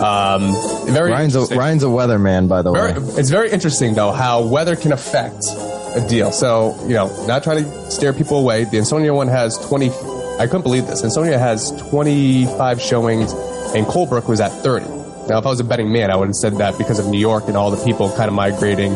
[0.03, 0.53] um,
[0.93, 1.45] very Ryan's a.
[1.55, 3.13] Ryan's a weatherman, by the Very, way.
[3.17, 5.45] it's very interesting though how weather can affect
[5.95, 6.32] a deal.
[6.32, 8.65] So you know, not trying to steer people away.
[8.65, 9.89] The Ansonia one has twenty.
[10.39, 11.03] I couldn't believe this.
[11.03, 13.32] Ansonia has twenty five showings,
[13.73, 14.86] and Colebrook was at thirty.
[15.29, 17.19] Now, if I was a betting man, I would have said that because of New
[17.19, 18.95] York and all the people kind of migrating,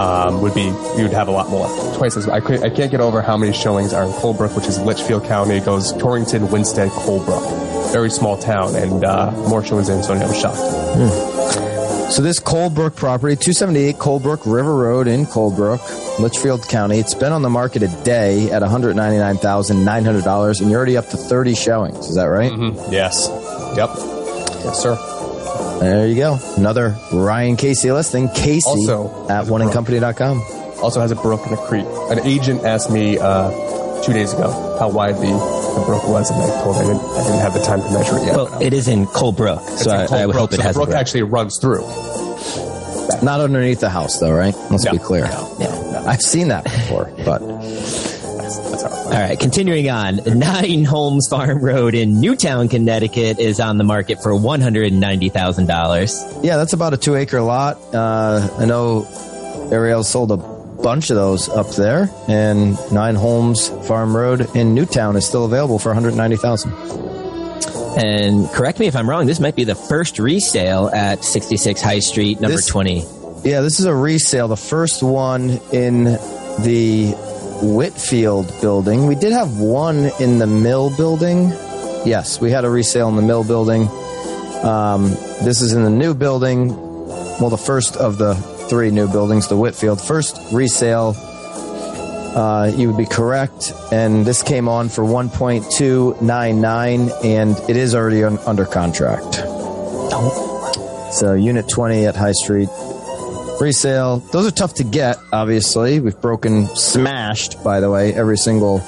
[0.00, 1.66] um, would be you would have a lot more.
[1.96, 4.66] Twice as I could, I can't get over how many showings are in Colebrook, which
[4.66, 5.56] is Litchfield County.
[5.56, 10.24] It goes Torrington, Winsted, Colebrook, very small town, and uh, more showings in Ansonia.
[10.24, 12.12] I was shocked.
[12.12, 15.80] So this Colebrook property, 278 Colebrook River Road in Colebrook,
[16.20, 16.98] Litchfield County.
[17.00, 21.54] It's been on the market a day at $199,900, and you're already up to 30
[21.56, 22.06] showings.
[22.06, 22.52] Is that right?
[22.92, 23.26] Yes.
[23.76, 23.90] Yep.
[24.64, 24.96] Yes, sir.
[25.80, 26.38] There you go.
[26.56, 28.28] Another Ryan Casey listing.
[28.30, 30.42] Casey Also, at oneandcompany.com.
[30.82, 31.84] Also has a brook and a creek.
[32.10, 33.50] An agent asked me uh,
[34.02, 37.02] two days ago how wide the, the brook was, and I told him I didn't,
[37.10, 38.36] I didn't have the time to measure it yet.
[38.36, 40.62] well, it is in Colebrook, so in I, Cold I would Brook, hope it so
[40.62, 40.98] has the brook brook.
[40.98, 41.86] actually runs through.
[43.22, 44.54] Not underneath the house, though, right?
[44.70, 45.24] Let's No, be clear.
[45.24, 46.04] no, no, no.
[46.06, 48.05] I've seen that before, but That's, that's
[49.06, 49.38] all right.
[49.38, 50.16] Continuing on.
[50.38, 56.44] Nine Holmes Farm Road in Newtown, Connecticut is on the market for $190,000.
[56.44, 57.76] Yeah, that's about a two acre lot.
[57.94, 59.06] Uh, I know
[59.70, 65.16] Ariel sold a bunch of those up there, and Nine Holmes Farm Road in Newtown
[65.16, 66.72] is still available for 190000
[67.98, 72.00] And correct me if I'm wrong, this might be the first resale at 66 High
[72.00, 73.04] Street, number This- 20.
[73.44, 77.14] Yeah, this is a resale, the first one in the
[77.62, 79.06] Whitfield building.
[79.06, 81.48] We did have one in the Mill building.
[82.04, 83.88] Yes, we had a resale in the Mill building.
[84.62, 85.10] Um,
[85.42, 86.74] this is in the new building.
[87.40, 88.34] Well, the first of the
[88.68, 90.00] three new buildings, the Whitfield.
[90.00, 93.72] First resale, uh, you would be correct.
[93.92, 99.36] And this came on for 1.299, and it is already un- under contract.
[101.12, 102.68] So, Unit 20 at High Street
[103.60, 104.18] resale.
[104.18, 106.00] Those are tough to get, obviously.
[106.00, 108.78] We've broken, smashed, by the way, every single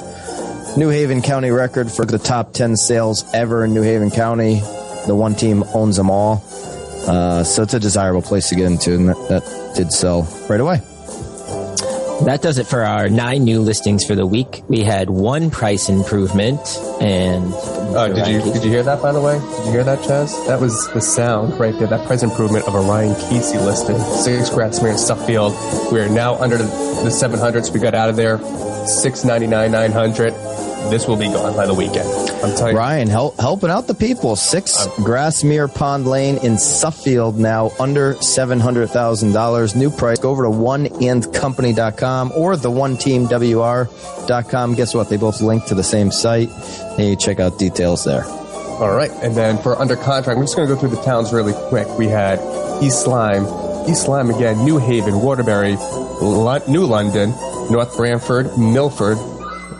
[0.76, 4.60] New Haven County record for the top 10 sales ever in New Haven County.
[5.06, 6.44] The one team owns them all.
[7.06, 10.60] Uh, so it's a desirable place to get into, and that, that did sell right
[10.60, 10.80] away.
[12.24, 14.62] That does it for our nine new listings for the week.
[14.68, 16.60] We had one price improvement
[17.00, 17.54] and.
[17.88, 19.38] Uh, did you did you hear that by the way?
[19.38, 20.46] Did you hear that, Chaz?
[20.46, 21.88] That was the sound right there.
[21.88, 23.98] That price improvement of a Ryan Casey listing.
[23.98, 25.54] Six Grassmere in Suffield.
[25.90, 27.72] We are now under the, the 700s.
[27.72, 28.38] We got out of there.
[28.38, 30.32] 699, 900.
[30.90, 32.08] This will be gone by the weekend.
[32.42, 32.78] I'm telling you.
[32.78, 34.36] Ryan, help, helping out the people.
[34.36, 39.76] Six uh, Grassmere Pond Lane in Suffield now under $700,000.
[39.76, 40.18] New price.
[40.18, 44.74] Go over to oneandcompany.com or the oneteamwr.com.
[44.74, 45.08] Guess what?
[45.10, 46.48] They both link to the same site.
[46.98, 48.24] You check out details there.
[48.24, 49.10] All right.
[49.22, 51.86] And then for under contract, we're just going to go through the towns really quick.
[51.98, 52.38] We had
[52.82, 53.44] East Lyme,
[53.88, 57.30] East Lyme again, New Haven, Waterbury, New London,
[57.70, 59.18] North Branford, Milford,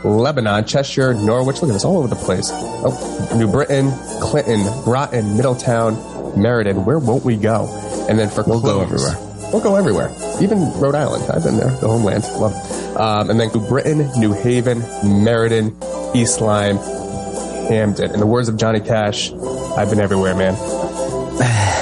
[0.04, 1.60] Lebanon, Cheshire, Norwich.
[1.60, 2.50] Look at this all over the place.
[2.52, 5.94] Oh, New Britain, Clinton, Groton, Middletown,
[6.40, 6.84] Meriden.
[6.84, 7.66] Where won't we go?
[8.08, 9.16] And then for We'll go everywhere.
[9.52, 10.14] We'll go everywhere.
[10.40, 11.24] Even Rhode Island.
[11.30, 11.70] I've been there.
[11.70, 12.24] The homeland.
[12.36, 12.96] Love it.
[12.96, 15.76] Um, and then New Britain, New Haven, Meriden,
[16.14, 16.76] East Lyme,
[17.68, 18.12] Hamden.
[18.12, 20.54] In the words of Johnny Cash, I've been everywhere, man.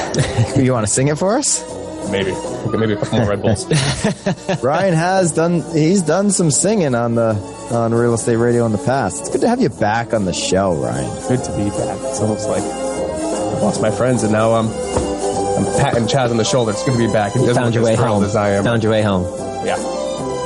[0.56, 1.62] You want to sing it for us?
[2.10, 2.32] Maybe.
[2.76, 3.66] Maybe a couple more Red Bulls.
[4.62, 5.62] Ryan has done.
[5.72, 7.34] He's done some singing on the
[7.72, 9.20] on real estate radio in the past.
[9.22, 11.10] It's good to have you back on the show, Ryan.
[11.28, 11.98] Good to be back.
[12.02, 16.44] It's almost like I've lost my friends and now I'm I'm patting Chaz on the
[16.44, 16.72] shoulder.
[16.72, 17.34] It's good to be back.
[17.34, 18.22] It doesn't Found look your way home.
[18.24, 18.64] as I am.
[18.64, 19.24] Found your way home.
[19.66, 19.76] yeah.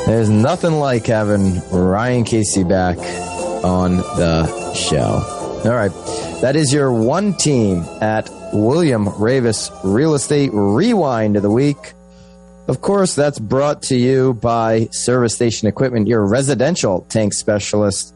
[0.07, 2.97] There's nothing like having Ryan Casey back
[3.65, 5.23] on the show.
[5.65, 5.93] All right.
[6.41, 11.93] That is your one team at William Raveis Real Estate Rewind of the Week.
[12.67, 18.15] Of course, that's brought to you by Service Station Equipment, your residential tank specialist.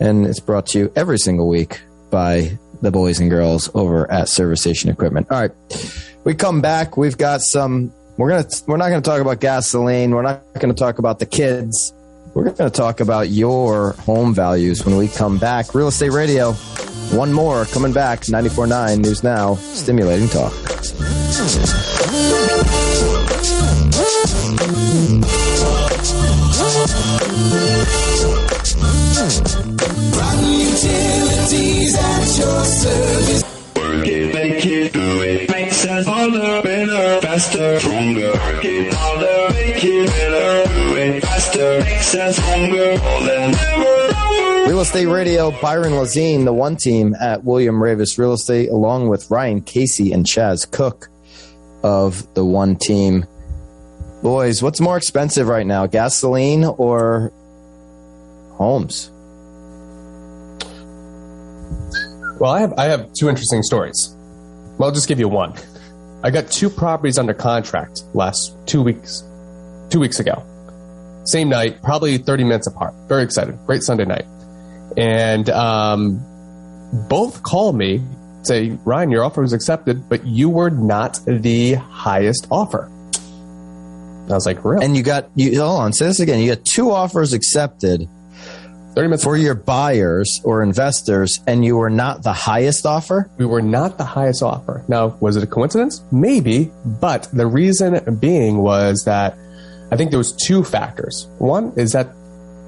[0.00, 4.28] And it's brought to you every single week by the boys and girls over at
[4.28, 5.28] Service Station Equipment.
[5.30, 5.52] All right.
[6.24, 6.98] We come back.
[6.98, 10.10] We've got some we're gonna we're not gonna talk about gasoline.
[10.10, 11.94] We're not gonna talk about the kids.
[12.34, 15.74] We're gonna talk about your home values when we come back.
[15.74, 16.54] Real Estate Radio.
[17.12, 18.20] One more coming back.
[18.20, 19.54] 94.9 News Now.
[19.56, 20.52] Stimulating talk.
[37.22, 38.32] Faster, stronger.
[38.36, 41.80] Harder, make it better, do it faster.
[41.80, 44.09] Makes us stronger, more than ever.
[44.66, 49.28] Real Estate Radio, Byron Lazine, the one team at William Raveis Real Estate, along with
[49.30, 51.08] Ryan Casey and Chaz Cook
[51.82, 53.24] of the one team.
[54.22, 57.32] Boys, what's more expensive right now, gasoline or
[58.52, 59.10] homes?
[62.38, 64.14] Well, I have I have two interesting stories.
[64.78, 65.54] Well, I'll just give you one.
[66.22, 69.24] I got two properties under contract last two weeks,
[69.90, 70.44] two weeks ago.
[71.24, 72.94] Same night, probably 30 minutes apart.
[73.08, 73.58] Very excited.
[73.66, 74.26] Great Sunday night.
[74.96, 76.24] And um,
[77.08, 78.02] both call me,
[78.42, 82.90] say, Ryan, your offer was accepted, but you were not the highest offer.
[84.28, 84.84] I was like, really?
[84.84, 86.40] And you got you hold on, say this again.
[86.40, 88.08] You got two offers accepted
[88.94, 93.30] 30 minutes for your buyers or investors, and you were not the highest offer.
[93.38, 94.84] we were not the highest offer.
[94.88, 96.02] Now, was it a coincidence?
[96.12, 99.36] Maybe, but the reason being was that
[99.90, 101.28] I think there was two factors.
[101.38, 102.10] One is that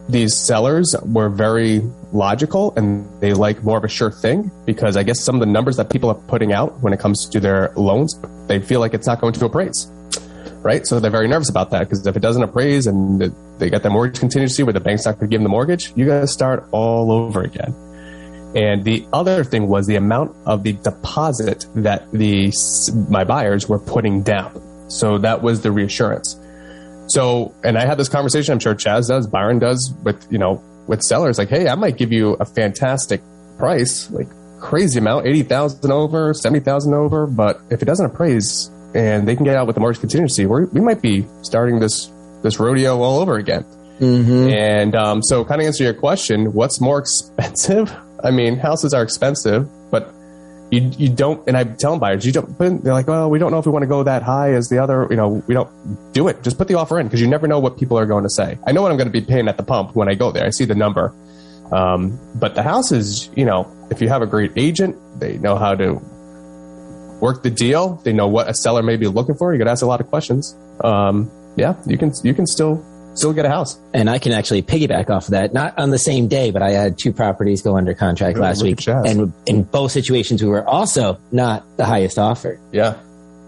[0.08, 1.80] these sellers were very
[2.12, 5.46] logical and they like more of a sure thing because I guess some of the
[5.46, 8.94] numbers that people are putting out when it comes to their loans, they feel like
[8.94, 9.90] it's not going to appraise.
[10.62, 10.86] right?
[10.86, 13.20] So they're very nervous about that because if it doesn't appraise and
[13.58, 15.92] they got that mortgage contingency where the bank's not going to give them the mortgage,
[15.96, 17.74] you got to start all over again.
[18.54, 22.52] And the other thing was the amount of the deposit that the
[23.08, 24.60] my buyers were putting down.
[24.90, 26.38] So that was the reassurance.
[27.12, 28.52] So, and I had this conversation.
[28.52, 31.38] I'm sure Chaz does, Byron does with you know with sellers.
[31.38, 33.20] Like, hey, I might give you a fantastic
[33.58, 34.28] price, like
[34.60, 37.26] crazy amount, eighty thousand over, seventy thousand over.
[37.26, 40.64] But if it doesn't appraise and they can get out with the mortgage contingency, we
[40.66, 42.10] we might be starting this
[42.42, 43.64] this rodeo all over again.
[44.00, 44.48] Mm-hmm.
[44.48, 47.94] And um, so, kind of answer your question, what's more expensive?
[48.24, 49.68] I mean, houses are expensive,
[50.72, 51.46] you you don't.
[51.46, 52.58] And I tell them buyers, you don't.
[52.58, 54.82] They're like, well, we don't know if we want to go that high as the
[54.82, 55.06] other.
[55.10, 56.42] You know, we don't do it.
[56.42, 58.58] Just put the offer in because you never know what people are going to say.
[58.66, 60.46] I know what I'm going to be paying at the pump when I go there.
[60.46, 61.14] I see the number.
[61.72, 65.56] Um, but the house is, you know, if you have a great agent, they know
[65.56, 66.00] how to
[67.20, 67.96] work the deal.
[67.96, 69.52] They know what a seller may be looking for.
[69.52, 70.56] You could ask a lot of questions.
[70.82, 72.82] Um, yeah, you can you can still
[73.14, 73.78] still get a house.
[73.92, 75.52] And I can actually piggyback off of that.
[75.52, 78.62] Not on the same day, but I had two properties go under contract Ooh, last
[78.62, 82.96] week, and in both situations, we were also not the highest offer, Yeah,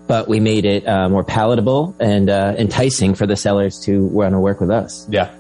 [0.07, 4.33] but we made it uh, more palatable and uh, enticing for the sellers to want
[4.35, 5.07] to work with us.
[5.11, 5.31] yeah.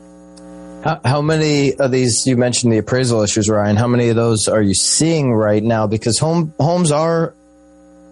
[0.84, 3.76] How, how many of these you mentioned the appraisal issues, Ryan?
[3.76, 5.86] How many of those are you seeing right now?
[5.86, 7.34] Because home homes are,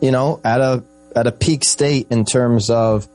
[0.01, 0.83] you know, at a
[1.15, 3.07] at a peak state in terms of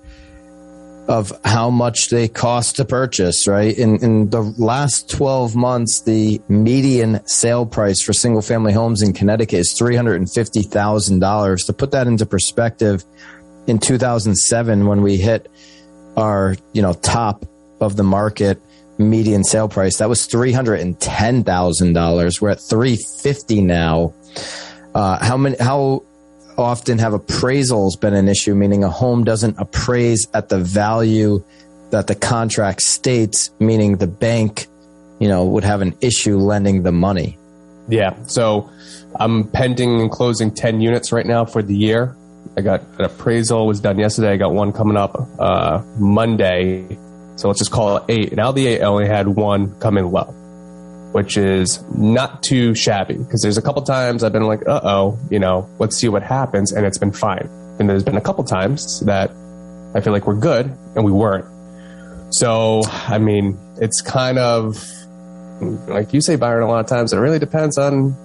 [1.08, 3.48] of how much they cost to purchase.
[3.48, 9.02] Right in in the last twelve months, the median sale price for single family homes
[9.02, 11.64] in Connecticut is three hundred and fifty thousand dollars.
[11.66, 13.04] To put that into perspective,
[13.68, 15.50] in two thousand seven, when we hit
[16.18, 17.46] our you know top
[17.80, 18.60] of the market
[18.98, 24.12] median sale price that was three hundred and ten thousand dollars we're at 350 now
[24.96, 26.02] uh, how many how
[26.58, 31.44] often have appraisals been an issue meaning a home doesn't appraise at the value
[31.92, 34.68] that the contract states meaning the bank
[35.20, 37.38] you know would have an issue lending the money
[37.90, 38.22] Yeah.
[38.26, 38.70] So
[39.16, 42.16] I'm pending and closing 10 units right now for the year.
[42.58, 44.34] I got an appraisal was done yesterday.
[44.34, 46.98] I got one coming up uh, Monday.
[47.36, 48.32] So let's just call it eight.
[48.32, 50.34] And out of the eight, I only had one come in low,
[51.12, 55.20] which is not too shabby because there's a couple times I've been like, uh oh,
[55.30, 56.72] you know, let's see what happens.
[56.72, 57.50] And it's been fine.
[57.80, 59.32] And there's been a couple times that
[59.96, 61.46] I feel like we're good and we weren't.
[62.34, 64.84] So, I mean, it's kind of
[65.88, 68.16] like you say, Byron, a lot of times it really depends on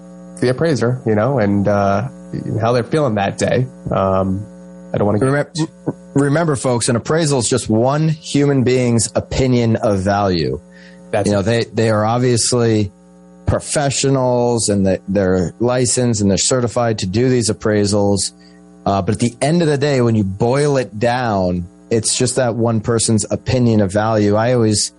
[0.41, 2.09] the appraiser, you know, and uh,
[2.61, 3.66] how they're feeling that day.
[3.91, 4.47] Um,
[4.93, 5.53] I don't want to remember,
[6.14, 10.61] remember folks an appraisal is just one human being's opinion of value
[11.12, 12.90] That's you know they they are obviously
[13.46, 18.32] professionals and they, they're licensed and they're certified to do these appraisals.
[18.84, 22.36] Uh, but at the end of the day when you boil it down it's just
[22.36, 24.34] that one person's opinion of value.
[24.34, 24.92] I always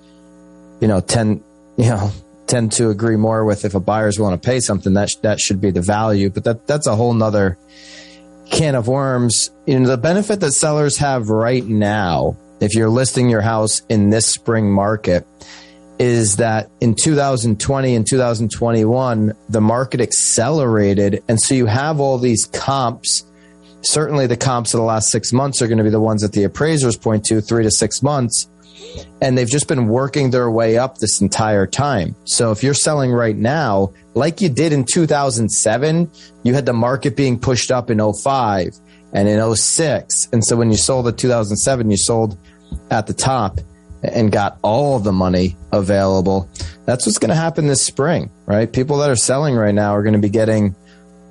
[0.80, 1.44] you know tend
[1.78, 2.12] you know
[2.48, 5.40] tend to agree more with if a buyer's willing to pay something that sh- that
[5.40, 6.30] should be the value.
[6.30, 7.58] But that that's a whole nother
[8.52, 9.50] can of worms.
[9.66, 14.12] You know the benefit that sellers have right now if you're listing your house in
[14.12, 15.26] this spring market
[16.00, 21.24] is that in 2020 and 2021 the market accelerated.
[21.28, 23.24] And so you have all these comps.
[23.82, 26.32] Certainly the comps of the last six months are going to be the ones that
[26.32, 28.50] the appraisers point to three to six months.
[29.22, 32.16] And they've just been working their way up this entire time.
[32.26, 36.12] So if you're selling right now like you did in 2007
[36.44, 38.74] you had the market being pushed up in 05
[39.14, 42.38] and in 06 and so when you sold in 2007 you sold
[42.92, 43.60] at the top
[44.04, 46.50] and got all the money available.
[46.86, 48.72] That's what's going to happen this spring, right?
[48.72, 50.76] People that are selling right now are going to be getting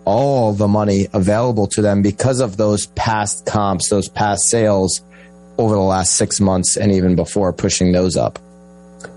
[0.05, 5.03] all the money available to them because of those past comps, those past sales
[5.59, 8.39] over the last six months and even before pushing those up.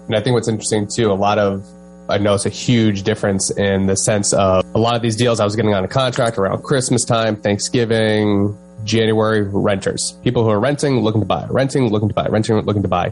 [0.08, 1.66] And I think what's interesting too, a lot of
[2.08, 5.44] I noticed a huge difference in the sense of a lot of these deals I
[5.44, 11.00] was getting on a contract around Christmas time, Thanksgiving, January renters, people who are renting,
[11.00, 13.12] looking to buy, renting, looking to buy, renting, looking to buy.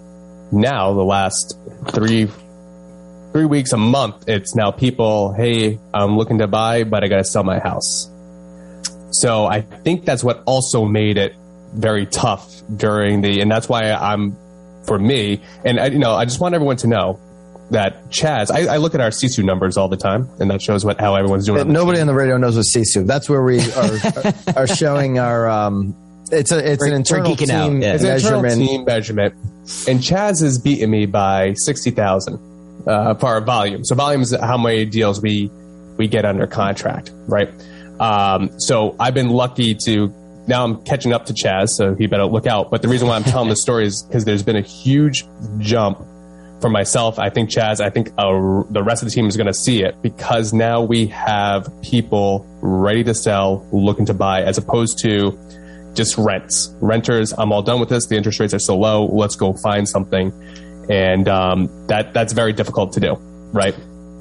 [0.53, 1.57] Now, the last
[1.89, 2.29] three
[3.33, 7.17] three weeks, a month, it's now people, hey, I'm looking to buy, but I got
[7.17, 8.09] to sell my house.
[9.09, 11.35] So I think that's what also made it
[11.73, 14.37] very tough during the, and that's why I'm,
[14.85, 17.19] for me, and I, you know, I just want everyone to know
[17.71, 20.85] that Chaz, I, I look at our CISU numbers all the time, and that shows
[20.85, 21.61] what how everyone's doing.
[21.61, 23.07] on Nobody on the radio knows what CSU.
[23.07, 24.33] That's where we are,
[24.63, 25.49] are showing our.
[25.49, 25.95] Um,
[26.31, 27.93] it's a it's an We're- we're internal geeking out, team yeah.
[27.93, 28.69] It's an internal measurement.
[28.69, 29.33] team measurement,
[29.87, 32.39] and Chaz has beaten me by sixty thousand
[32.87, 33.83] uh, for our volume.
[33.83, 35.51] So volume is how many deals we
[35.97, 37.49] we get under contract, right?
[37.99, 40.13] Um, so I've been lucky to
[40.47, 42.69] now I'm catching up to Chaz, so he better look out.
[42.71, 45.25] But the reason why I'm telling this story is because there's been a huge
[45.59, 45.99] jump
[46.59, 47.19] for myself.
[47.19, 49.83] I think Chaz, I think uh, the rest of the team is going to see
[49.83, 55.37] it because now we have people ready to sell, looking to buy, as opposed to
[55.93, 56.75] just rents.
[56.81, 58.07] Renters, I'm all done with this.
[58.07, 59.05] The interest rates are so low.
[59.05, 60.31] Let's go find something,
[60.89, 63.15] and um, that that's very difficult to do,
[63.51, 63.75] right?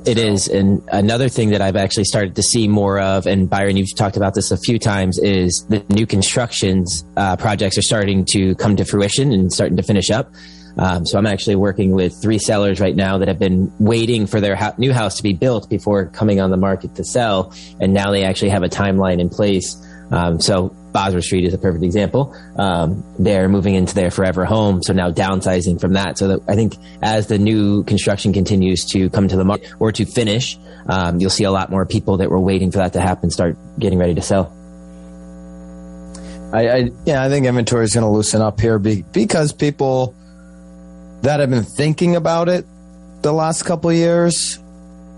[0.04, 0.48] It is.
[0.48, 4.16] And another thing that I've actually started to see more of, and Byron, you've talked
[4.16, 8.74] about this a few times, is the new constructions uh, projects are starting to come
[8.76, 10.32] to fruition and starting to finish up.
[10.76, 14.40] Um, so I'm actually working with three sellers right now that have been waiting for
[14.40, 17.54] their new house to be built before coming on the market to sell.
[17.78, 19.76] And now they actually have a timeline in place.
[20.10, 22.36] Um, so Bosworth Street is a perfect example.
[22.56, 26.18] Um, they're moving into their forever home, so now downsizing from that.
[26.18, 29.92] So that I think as the new construction continues to come to the market or
[29.92, 33.00] to finish, um, you'll see a lot more people that were waiting for that to
[33.00, 34.52] happen start getting ready to sell.
[36.52, 40.14] I, I yeah, I think inventory is going to loosen up here be, because people
[41.22, 42.66] that have been thinking about it
[43.22, 44.58] the last couple years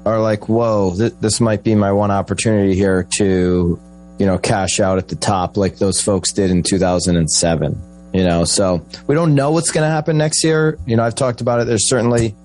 [0.06, 3.80] are like, "Whoa, th- this might be my one opportunity here to
[4.18, 7.80] you know, cash out at the top like those folks did in 2007.
[8.12, 10.78] You know, so we don't know what's going to happen next year.
[10.86, 11.66] You know, I've talked about it.
[11.66, 12.36] There's certainly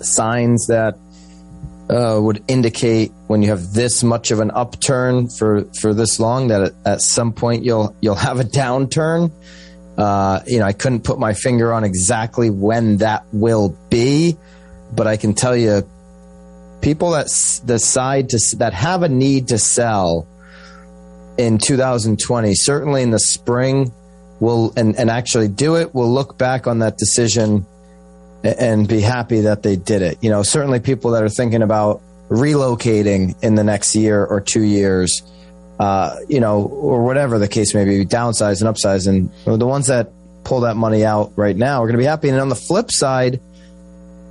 [0.00, 0.96] signs that
[1.90, 6.48] uh, would indicate when you have this much of an upturn for for this long
[6.48, 9.32] that at, some point you'll you'll have a downturn.
[9.98, 14.36] Uh, you know, I couldn't put my finger on exactly when that will be,
[14.92, 15.82] but I can tell you,
[16.80, 17.26] people that
[17.64, 20.28] decide to that have a need to sell
[21.40, 23.92] in 2020, certainly in the spring,
[24.40, 27.66] will and, and actually do it, will look back on that decision
[28.42, 30.18] and be happy that they did it.
[30.20, 34.62] You know, certainly people that are thinking about relocating in the next year or two
[34.62, 35.22] years,
[35.78, 39.08] uh, you know, or whatever the case may be, downsize and upsize.
[39.08, 40.12] And the ones that
[40.44, 42.28] pull that money out right now are going to be happy.
[42.28, 43.40] And on the flip side,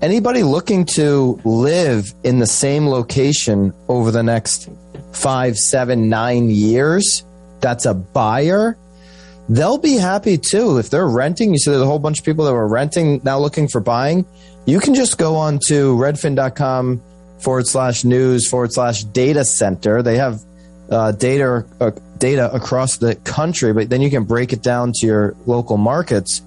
[0.01, 4.69] anybody looking to live in the same location over the next
[5.11, 7.23] five, seven, nine years,
[7.61, 8.77] that's a buyer,
[9.49, 10.77] they'll be happy too.
[10.77, 13.39] If they're renting, you see there's a whole bunch of people that were renting now
[13.39, 14.25] looking for buying.
[14.65, 17.01] You can just go on to redfin.com
[17.39, 20.03] forward slash news forward slash data center.
[20.03, 20.41] They have
[20.91, 25.07] uh, data uh, data across the country, but then you can break it down to
[25.07, 26.41] your local markets.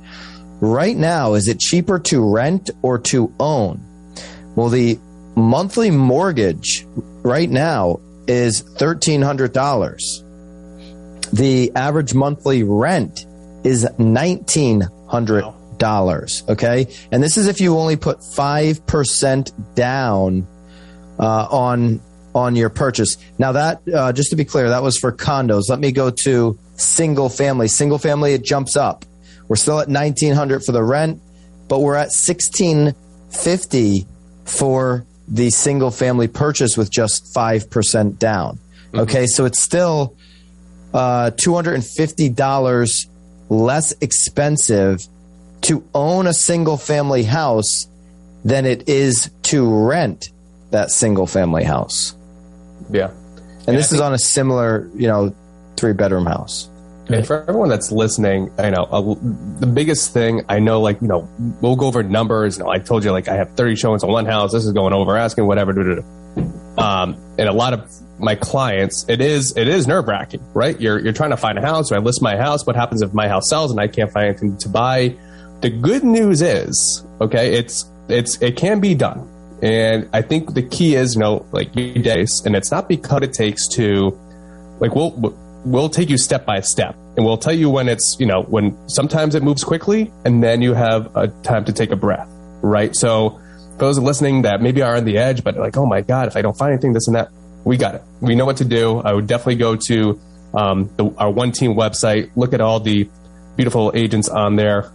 [0.62, 3.82] Right now, is it cheaper to rent or to own?
[4.54, 4.96] Well, the
[5.34, 6.86] monthly mortgage
[7.24, 7.98] right now
[8.28, 11.32] is $1,300.
[11.32, 13.26] The average monthly rent
[13.64, 16.48] is $1,900.
[16.48, 16.86] Okay.
[17.10, 20.46] And this is if you only put 5% down
[21.18, 22.00] uh, on
[22.34, 23.18] on your purchase.
[23.36, 25.68] Now that uh, just to be clear, that was for condos.
[25.68, 27.66] Let me go to single family.
[27.66, 29.04] Single family it jumps up.
[29.48, 31.20] We're still at 1900 for the rent,
[31.68, 34.06] but we're at 1650
[34.44, 38.58] for the single family purchase with just 5% down.
[38.94, 40.14] Okay, so it's still
[40.92, 43.06] uh, $250
[43.48, 45.06] less expensive
[45.62, 47.86] to own a single family house
[48.44, 50.30] than it is to rent
[50.70, 52.14] that single family house.
[52.90, 53.10] Yeah.
[53.66, 55.34] And this is on a similar, you know,
[55.76, 56.68] three bedroom house.
[57.08, 59.14] And for everyone that's listening, I know uh,
[59.58, 61.28] the biggest thing I know, like, you know,
[61.60, 62.58] we'll go over numbers.
[62.58, 64.52] You know, I told you, like, I have 30 showings on one house.
[64.52, 65.72] This is going over, asking whatever.
[65.72, 66.52] doo, doo, doo.
[66.78, 70.80] Um, and a lot of my clients, it is, it is nerve wracking, right?
[70.80, 71.88] You're, you're trying to find a house.
[71.88, 72.64] So I list my house.
[72.66, 75.16] What happens if my house sells and I can't find anything to buy?
[75.60, 79.28] The good news is, okay, it's, it's, it can be done.
[79.60, 83.22] And I think the key is, you know, like you days, and it's not because
[83.22, 84.18] it takes to,
[84.80, 85.10] like, we'll,
[85.64, 88.76] we'll take you step by step and we'll tell you when it's you know when
[88.88, 92.28] sometimes it moves quickly and then you have a time to take a breath
[92.62, 92.94] right?
[92.94, 93.40] So
[93.78, 96.42] those listening that maybe are on the edge but like oh my god if i
[96.42, 97.30] don't find anything this and that
[97.64, 98.02] we got it.
[98.20, 98.98] We know what to do.
[98.98, 100.20] I would definitely go to
[100.54, 103.08] um, the, our one team website look at all the
[103.56, 104.92] beautiful agents on there.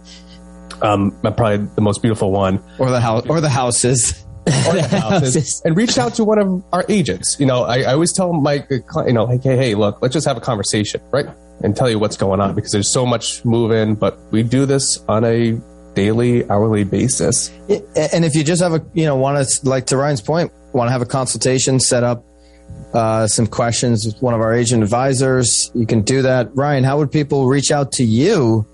[0.82, 2.62] Um, probably the most beautiful one.
[2.78, 4.24] Or the house or the houses.
[5.64, 7.36] and reached out to one of our agents.
[7.38, 10.14] You know, I, I always tell my client, you know, like, hey, hey, look, let's
[10.14, 11.26] just have a conversation, right?
[11.62, 15.02] And tell you what's going on because there's so much moving, but we do this
[15.08, 15.60] on a
[15.94, 17.50] daily, hourly basis.
[17.68, 20.88] And if you just have a, you know, want to, like to Ryan's point, want
[20.88, 22.24] to have a consultation, set up
[22.94, 26.54] uh, some questions with one of our agent advisors, you can do that.
[26.54, 28.66] Ryan, how would people reach out to you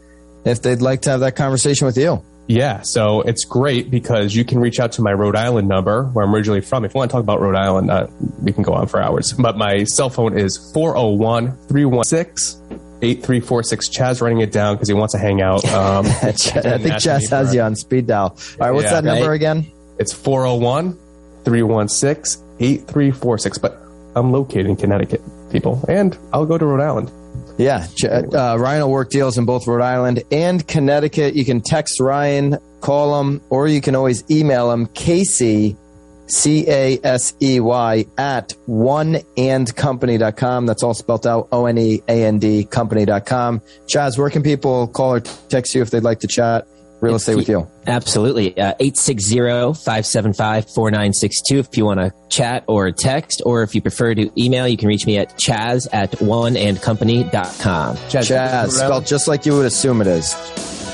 [0.45, 2.22] if they'd like to have that conversation with you?
[2.47, 6.25] Yeah, so it's great because you can reach out to my Rhode Island number where
[6.27, 6.85] I'm originally from.
[6.85, 8.07] If you want to talk about Rhode Island, uh,
[8.43, 9.33] we can go on for hours.
[9.33, 12.61] But my cell phone is 401 316
[13.03, 13.89] 8346.
[13.89, 15.65] Chaz writing it down because he wants to hang out.
[15.75, 18.37] Um, I think Chaz has you on speed dial.
[18.37, 19.01] All right, what's Yeah.
[19.01, 19.35] that number Right.
[19.37, 19.67] again?
[19.99, 20.99] It's 401
[21.45, 23.59] 316 8346.
[23.59, 23.79] But
[24.15, 27.11] I'm located in Connecticut, people, and I'll go to Rhode Island.
[27.57, 31.35] Yeah, uh, Ryan will work deals in both Rhode Island and Connecticut.
[31.35, 35.77] You can text Ryan, call him, or you can always email him, Casey,
[36.27, 40.67] C A S E Y, at oneandcompany.com.
[40.67, 43.61] That's all spelled out, O N E A N D company.com.
[43.87, 46.67] Chaz, where can people call or text you if they'd like to chat
[47.01, 47.69] real estate with you?
[47.87, 48.57] Absolutely.
[48.59, 54.67] Uh, 860-575-4962 if you want to chat or text, or if you prefer to email,
[54.67, 59.67] you can reach me at chaz at oneandcompany.com Chaz, Chaz, spelled just like you would
[59.67, 60.35] assume it is.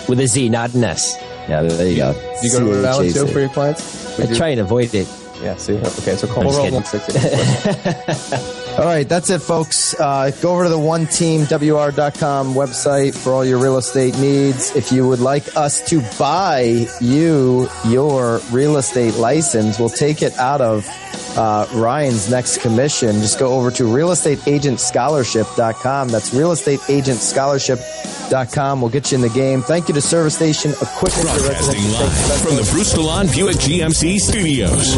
[0.08, 1.16] with a Z, not an S.
[1.48, 2.12] Yeah, there you go.
[2.12, 4.18] Do you go to Rhode Island too for your clients?
[4.18, 5.08] I you- try and avoid it.
[5.42, 5.76] Yeah, see?
[5.78, 6.46] Okay, so call I'm
[6.82, 9.94] just 401 All right, that's it, folks.
[9.98, 14.74] Uh, go over to the oneteamwr.com website for all your real estate needs.
[14.74, 20.32] If you would like us to buy you your real estate license, we'll take it
[20.38, 20.88] out of
[21.36, 23.16] uh, Ryan's next commission.
[23.20, 26.08] Just go over to realestateagentscholarship.com.
[26.08, 28.80] That's realestateagentscholarship.com.
[28.80, 29.60] We'll get you in the game.
[29.62, 31.28] Thank you to Service Station Equipment.
[31.28, 34.96] Broadcasting live from the Bruce Talon Buick GMC studios.